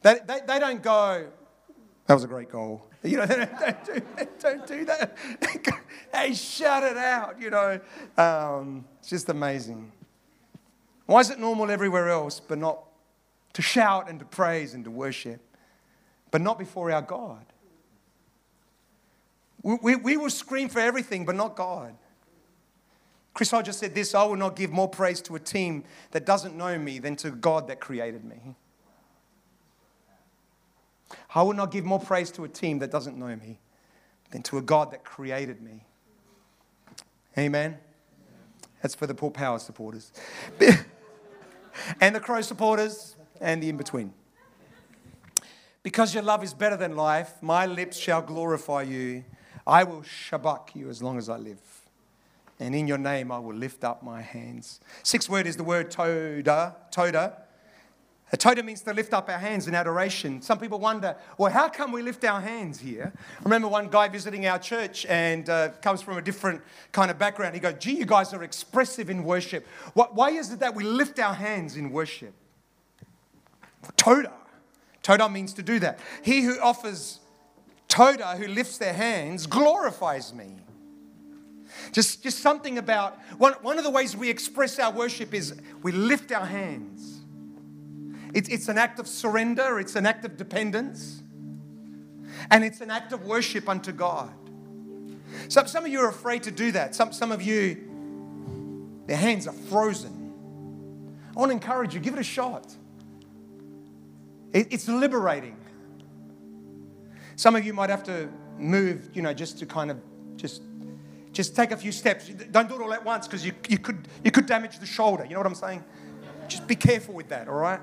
[0.01, 1.27] They, they, they don't go,
[2.11, 2.85] that was a great goal.
[3.03, 4.01] You know, don't, do,
[4.41, 5.17] don't do that.
[6.13, 7.79] hey, shout it out, you know.
[8.17, 9.93] Um, it's just amazing.
[11.05, 12.83] Why is it normal everywhere else, but not
[13.53, 15.39] to shout and to praise and to worship,
[16.31, 17.45] but not before our God?
[19.63, 21.95] We, we, we will scream for everything, but not God.
[23.33, 26.57] Chris Hodges said this I will not give more praise to a team that doesn't
[26.57, 28.53] know me than to God that created me.
[31.33, 33.59] I will not give more praise to a team that doesn't know me
[34.31, 35.85] than to a God that created me.
[37.37, 37.77] Amen.
[38.81, 40.11] That's for the Port Power supporters.
[42.01, 44.13] and the Crow supporters and the in between.
[45.83, 49.23] Because your love is better than life, my lips shall glorify you.
[49.65, 51.61] I will shabak you as long as I live.
[52.59, 54.79] And in your name I will lift up my hands.
[55.01, 56.75] Sixth word is the word toda.
[56.91, 57.40] Toda
[58.33, 60.41] a toda means to lift up our hands in adoration.
[60.41, 63.11] Some people wonder, well, how come we lift our hands here?
[63.15, 66.61] I remember one guy visiting our church and uh, comes from a different
[66.93, 67.55] kind of background.
[67.55, 69.67] He goes, gee, you guys are expressive in worship.
[69.93, 72.33] Why is it that we lift our hands in worship?
[73.97, 74.31] Toda.
[75.03, 75.99] Toda means to do that.
[76.23, 77.19] He who offers
[77.89, 80.55] Toda, who lifts their hands, glorifies me.
[81.91, 85.91] Just, just something about one, one of the ways we express our worship is we
[85.91, 87.10] lift our hands.
[88.33, 91.23] It's, it's an act of surrender, it's an act of dependence,
[92.49, 94.31] and it's an act of worship unto God.
[95.47, 96.95] Some, some of you are afraid to do that.
[96.95, 100.33] Some, some of you, their hands are frozen.
[101.35, 102.73] I want to encourage you, give it a shot.
[104.53, 105.57] It, it's liberating.
[107.35, 109.97] Some of you might have to move, you know, just to kind of
[110.35, 110.61] just
[111.33, 112.27] just take a few steps.
[112.27, 115.23] Don't do it all at once because you, you, could, you could damage the shoulder.
[115.23, 115.83] You know what I'm saying?
[116.47, 117.79] Just be careful with that, all right?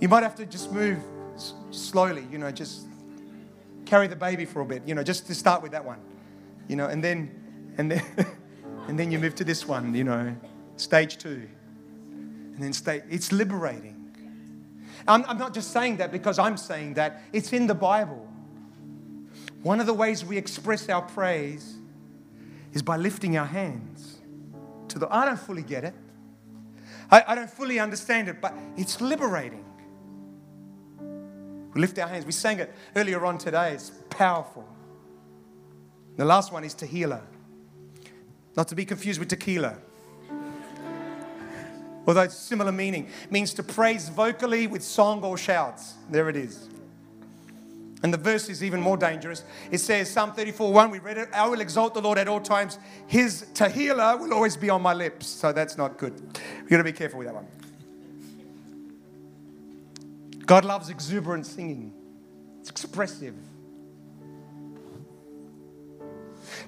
[0.00, 0.98] You might have to just move
[1.34, 2.86] s- slowly, you know, just
[3.86, 5.98] carry the baby for a bit, you know, just to start with that one,
[6.68, 8.02] you know, and then, and then,
[8.88, 10.34] and then you move to this one, you know,
[10.76, 11.48] stage two,
[12.42, 13.02] and then stay.
[13.10, 13.96] It's liberating.
[15.06, 17.22] I'm, I'm not just saying that because I'm saying that.
[17.32, 18.28] It's in the Bible.
[19.62, 21.76] One of the ways we express our praise
[22.74, 24.18] is by lifting our hands
[24.88, 25.12] to the.
[25.14, 25.94] I don't fully get it.
[27.10, 29.64] I, I don't fully understand it, but it's liberating.
[31.74, 32.24] We lift our hands.
[32.24, 33.72] We sang it earlier on today.
[33.72, 34.66] It's powerful.
[36.16, 37.22] The last one is Tehillah.
[38.56, 39.78] Not to be confused with tequila.
[42.06, 43.08] Although it's similar meaning.
[43.30, 45.94] Means to praise vocally with song or shouts.
[46.10, 46.68] There it is.
[48.02, 49.44] And the verse is even more dangerous.
[49.70, 52.40] It says, Psalm 34 1, we read it, I will exalt the Lord at all
[52.40, 52.78] times.
[53.06, 55.26] His Tehillah will always be on my lips.
[55.26, 56.14] So that's not good.
[56.60, 57.46] We've got to be careful with that one.
[60.48, 61.92] God loves exuberant singing,
[62.58, 63.34] it's expressive.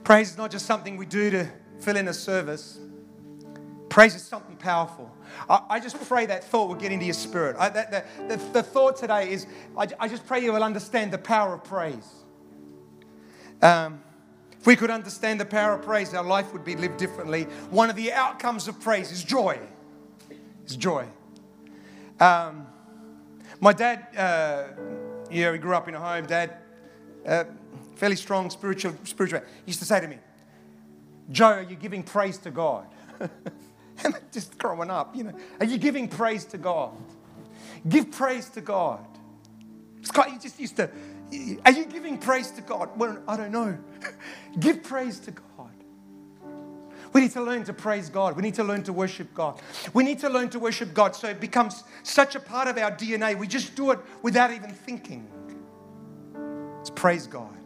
[0.04, 1.48] Praise is not just something we do to
[1.80, 2.78] fill in a service.
[3.88, 5.10] Praise is something powerful.
[5.48, 7.56] I, I just pray that thought will get into your spirit.
[7.58, 11.10] I, that, that, the, the thought today is I, I, just pray you will understand
[11.10, 12.08] the power of praise.
[13.62, 14.02] Um,
[14.58, 17.44] if we could understand the power of praise, our life would be lived differently.
[17.70, 19.58] One of the outcomes of praise is joy.
[20.66, 21.06] Is joy.
[22.20, 22.66] Um,
[23.60, 24.64] my dad, uh,
[25.30, 26.26] yeah, he grew up in a home.
[26.26, 26.56] Dad,
[27.26, 27.44] uh,
[27.96, 29.40] fairly strong spiritual, spiritual.
[29.64, 30.18] He used to say to me,
[31.30, 32.86] Joe, are you giving praise to God?
[33.20, 36.92] and just growing up, you know, are you giving praise to God?
[37.88, 39.04] Give praise to God.
[40.00, 40.90] It's quite, he just used to,
[41.64, 42.90] are you giving praise to God?
[42.96, 43.78] Well, I don't know.
[44.58, 45.44] Give praise to God.
[47.12, 48.36] We need to learn to praise God.
[48.36, 49.60] We need to learn to worship God.
[49.92, 52.92] We need to learn to worship God so it becomes such a part of our
[52.92, 53.36] DNA.
[53.36, 55.26] We just do it without even thinking.
[56.76, 57.56] Let's praise God.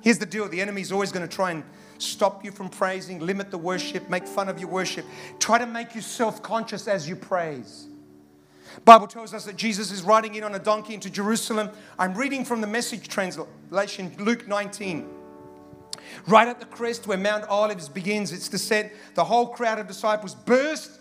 [0.00, 1.64] Here's the deal the enemy is always going to try and
[1.98, 5.04] stop you from praising, limit the worship, make fun of your worship,
[5.38, 7.88] try to make you self conscious as you praise.
[8.84, 11.70] Bible tells us that Jesus is riding in on a donkey into Jerusalem.
[11.98, 15.21] I'm reading from the message translation, Luke 19.
[16.26, 20.34] Right at the crest where Mount Olives begins its descent, the whole crowd of disciples
[20.34, 20.98] burst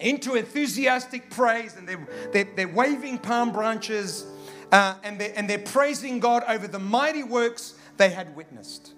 [0.00, 4.26] into enthusiastic praise and they're, they're, they're waving palm branches
[4.72, 8.92] uh, and, they're, and they're praising God over the mighty works they had witnessed.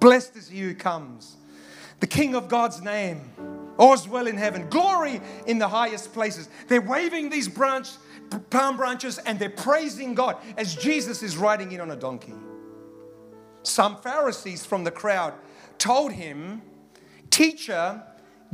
[0.00, 1.36] Blessed is he who comes,
[2.00, 3.20] the King of God's name.
[3.78, 6.48] All's well in heaven, glory in the highest places.
[6.66, 7.90] They're waving these branch,
[8.50, 12.34] palm branches and they're praising God as Jesus is riding in on a donkey.
[13.68, 15.34] Some Pharisees from the crowd
[15.76, 16.62] told him,
[17.28, 18.02] Teacher,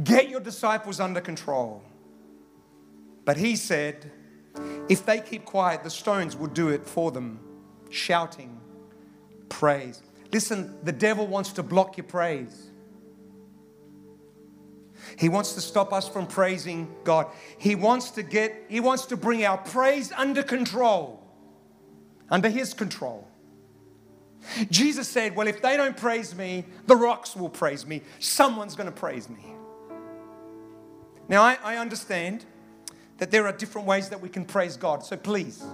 [0.02, 1.82] get your disciples under control.
[3.24, 4.10] But he said,
[4.88, 7.38] If they keep quiet, the stones will do it for them,
[7.90, 8.60] shouting
[9.48, 10.02] praise.
[10.32, 12.70] Listen, the devil wants to block your praise.
[15.16, 17.28] He wants to stop us from praising God.
[17.58, 21.22] He wants to get, he wants to bring our praise under control,
[22.30, 23.28] under his control.
[24.70, 28.02] Jesus said, Well, if they don't praise me, the rocks will praise me.
[28.18, 29.54] Someone's going to praise me.
[31.28, 32.44] Now, I, I, understand
[33.18, 35.64] that there are different ways that we can praise God, so please.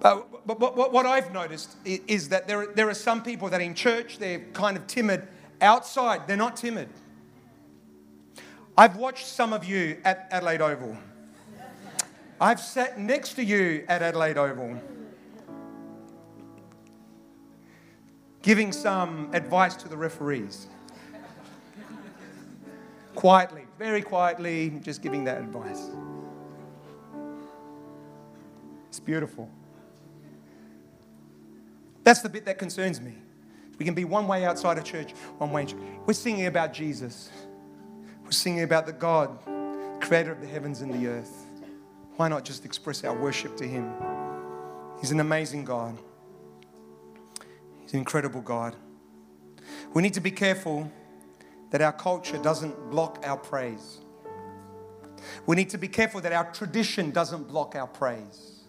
[0.00, 3.74] But, but, but what I've noticed is that there, there are some people that in
[3.74, 5.26] church, they're kind of timid.
[5.60, 6.88] Outside, they're not timid.
[8.76, 10.96] I've watched some of you at Adelaide Oval.
[12.40, 14.80] I've sat next to you at Adelaide Oval.
[18.42, 20.66] Giving some advice to the referees.
[23.14, 25.90] quietly, very quietly, just giving that advice.
[28.88, 29.50] It's beautiful.
[32.04, 33.14] That's the bit that concerns me.
[33.78, 35.66] We can be one way outside of church, one way.
[36.06, 37.30] We're singing about Jesus.
[38.24, 39.38] We're singing about the God,
[40.00, 41.44] creator of the heavens and the earth.
[42.16, 43.92] Why not just express our worship to Him?
[45.00, 45.96] He's an amazing God.
[47.88, 48.76] He's an incredible God.
[49.94, 50.92] We need to be careful
[51.70, 54.00] that our culture doesn't block our praise.
[55.46, 58.60] We need to be careful that our tradition doesn't block our praise.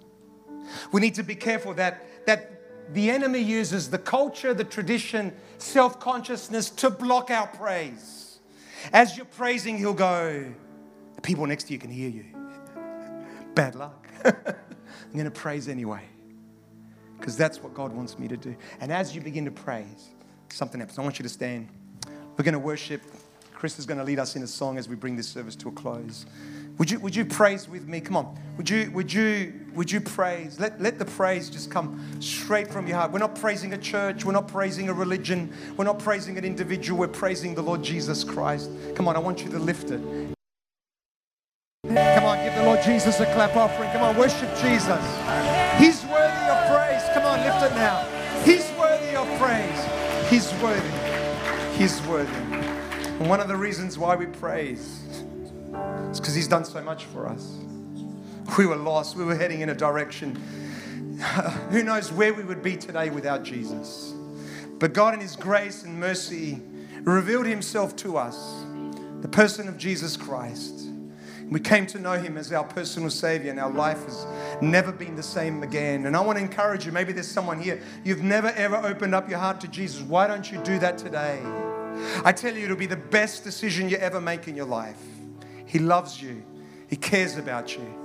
[0.94, 6.00] We need to be careful that, that the enemy uses the culture, the tradition, self
[6.00, 8.40] consciousness to block our praise.
[8.94, 10.50] As you're praising, he'll go,
[11.16, 12.24] the people next to you can hear you.
[13.54, 14.08] Bad luck.
[14.24, 16.04] I'm going to praise anyway
[17.20, 18.56] because that's what God wants me to do.
[18.80, 20.10] And as you begin to praise,
[20.50, 20.98] something happens.
[20.98, 21.68] I want you to stand.
[22.38, 23.02] We're going to worship.
[23.54, 25.68] Chris is going to lead us in a song as we bring this service to
[25.68, 26.26] a close.
[26.78, 28.00] Would you, would you praise with me?
[28.00, 28.40] Come on.
[28.56, 30.58] Would you, would you, would you praise?
[30.62, 33.12] Let, let the praise just come straight from your heart.
[33.12, 34.24] We're not praising a church.
[34.24, 35.54] We're not praising a religion.
[35.76, 36.98] We're not praising an individual.
[36.98, 38.70] We're praising the Lord Jesus Christ.
[38.96, 40.00] Come on, I want you to lift it.
[41.84, 43.92] Come on, give the Lord Jesus a clap offering.
[43.92, 45.04] Come on, worship Jesus.
[45.78, 46.29] He's praise.
[47.14, 48.06] Come on, lift it now.
[48.44, 50.30] He's worthy of praise.
[50.30, 51.78] He's worthy.
[51.78, 52.32] He's worthy.
[52.34, 55.02] And one of the reasons why we praise
[56.12, 57.58] is because He's done so much for us.
[58.58, 60.36] We were lost, we were heading in a direction.
[61.72, 64.14] Who knows where we would be today without Jesus?
[64.78, 66.62] But God, in His grace and mercy,
[67.02, 68.64] revealed Himself to us,
[69.22, 70.79] the person of Jesus Christ.
[71.50, 74.28] We came to know Him as our personal Savior, and our life has
[74.62, 76.06] never been the same again.
[76.06, 79.30] And I want to encourage you maybe there's someone here, you've never ever opened up
[79.30, 80.02] your heart to Jesus.
[80.02, 81.42] Why don't you do that today?
[82.24, 85.02] I tell you, it'll be the best decision you ever make in your life.
[85.66, 86.44] He loves you,
[86.88, 87.96] He cares about you.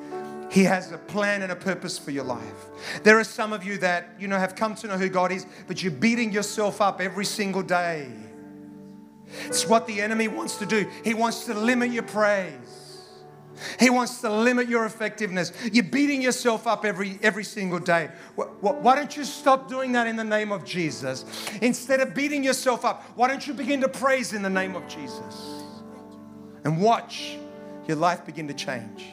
[0.50, 2.68] He has a plan and a purpose for your life.
[3.02, 5.46] There are some of you that, you know, have come to know who God is,
[5.66, 8.08] but you're beating yourself up every single day.
[9.46, 10.88] It's what the enemy wants to do.
[11.02, 12.83] He wants to limit your praise.
[13.78, 15.52] He wants to limit your effectiveness.
[15.72, 18.10] You're beating yourself up every, every single day.
[18.36, 21.24] Why don't you stop doing that in the name of Jesus?
[21.60, 24.86] Instead of beating yourself up, why don't you begin to praise in the name of
[24.88, 25.62] Jesus?
[26.64, 27.36] And watch
[27.86, 29.06] your life begin to change.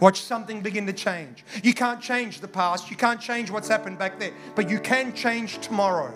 [0.00, 1.44] Watch something begin to change.
[1.62, 5.14] You can't change the past, you can't change what's happened back there, but you can
[5.14, 6.12] change tomorrow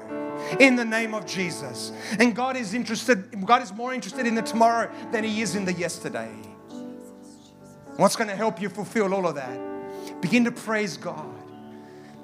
[0.58, 1.92] in the name of Jesus.
[2.18, 5.64] And God is interested, God is more interested in the tomorrow than He is in
[5.64, 6.30] the yesterday.
[7.96, 10.20] What's going to help you fulfill all of that?
[10.20, 11.34] Begin to praise God.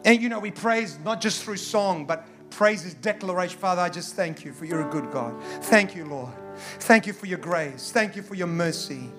[0.05, 3.59] And you know, we praise not just through song, but praise is declaration.
[3.59, 5.41] Father, I just thank you for you're a good God.
[5.65, 6.33] Thank you, Lord.
[6.81, 7.91] Thank you for your grace.
[7.93, 9.11] Thank you for your mercy.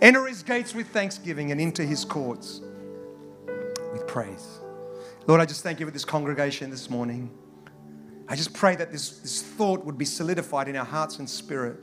[0.00, 2.60] Enter his gates with thanksgiving and into his courts
[3.92, 4.58] with praise.
[5.26, 7.30] Lord, I just thank you for this congregation this morning.
[8.28, 11.78] I just pray that this, this thought would be solidified in our hearts and spirit.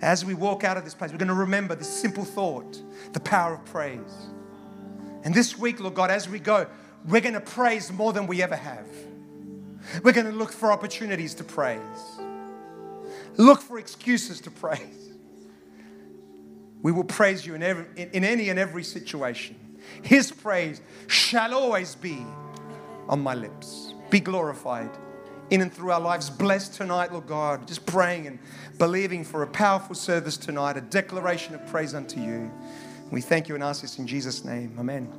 [0.00, 2.80] As we walk out of this place, we're going to remember this simple thought
[3.12, 4.28] the power of praise.
[5.24, 6.66] And this week, Lord God, as we go,
[7.06, 8.86] we're going to praise more than we ever have.
[10.02, 11.80] We're going to look for opportunities to praise,
[13.36, 15.10] look for excuses to praise.
[16.80, 19.56] We will praise you in, every, in, in any and every situation.
[20.02, 22.24] His praise shall always be
[23.08, 23.94] on my lips.
[24.10, 24.90] Be glorified
[25.50, 26.30] in and through our lives.
[26.30, 27.66] Blessed tonight, Lord God.
[27.66, 28.38] Just praying and
[28.78, 32.50] believing for a powerful service tonight, a declaration of praise unto you.
[33.10, 34.76] We thank you and ask this in Jesus' name.
[34.78, 35.12] Amen.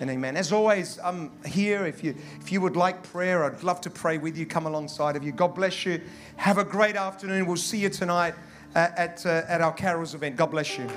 [0.00, 0.36] And amen.
[0.36, 1.86] As always, I'm here.
[1.86, 4.46] If you if you would like prayer, I'd love to pray with you.
[4.46, 5.32] Come alongside of you.
[5.32, 6.00] God bless you.
[6.36, 7.46] Have a great afternoon.
[7.46, 8.34] We'll see you tonight
[8.74, 10.36] at, at, uh, at our carols event.
[10.36, 10.88] God bless you.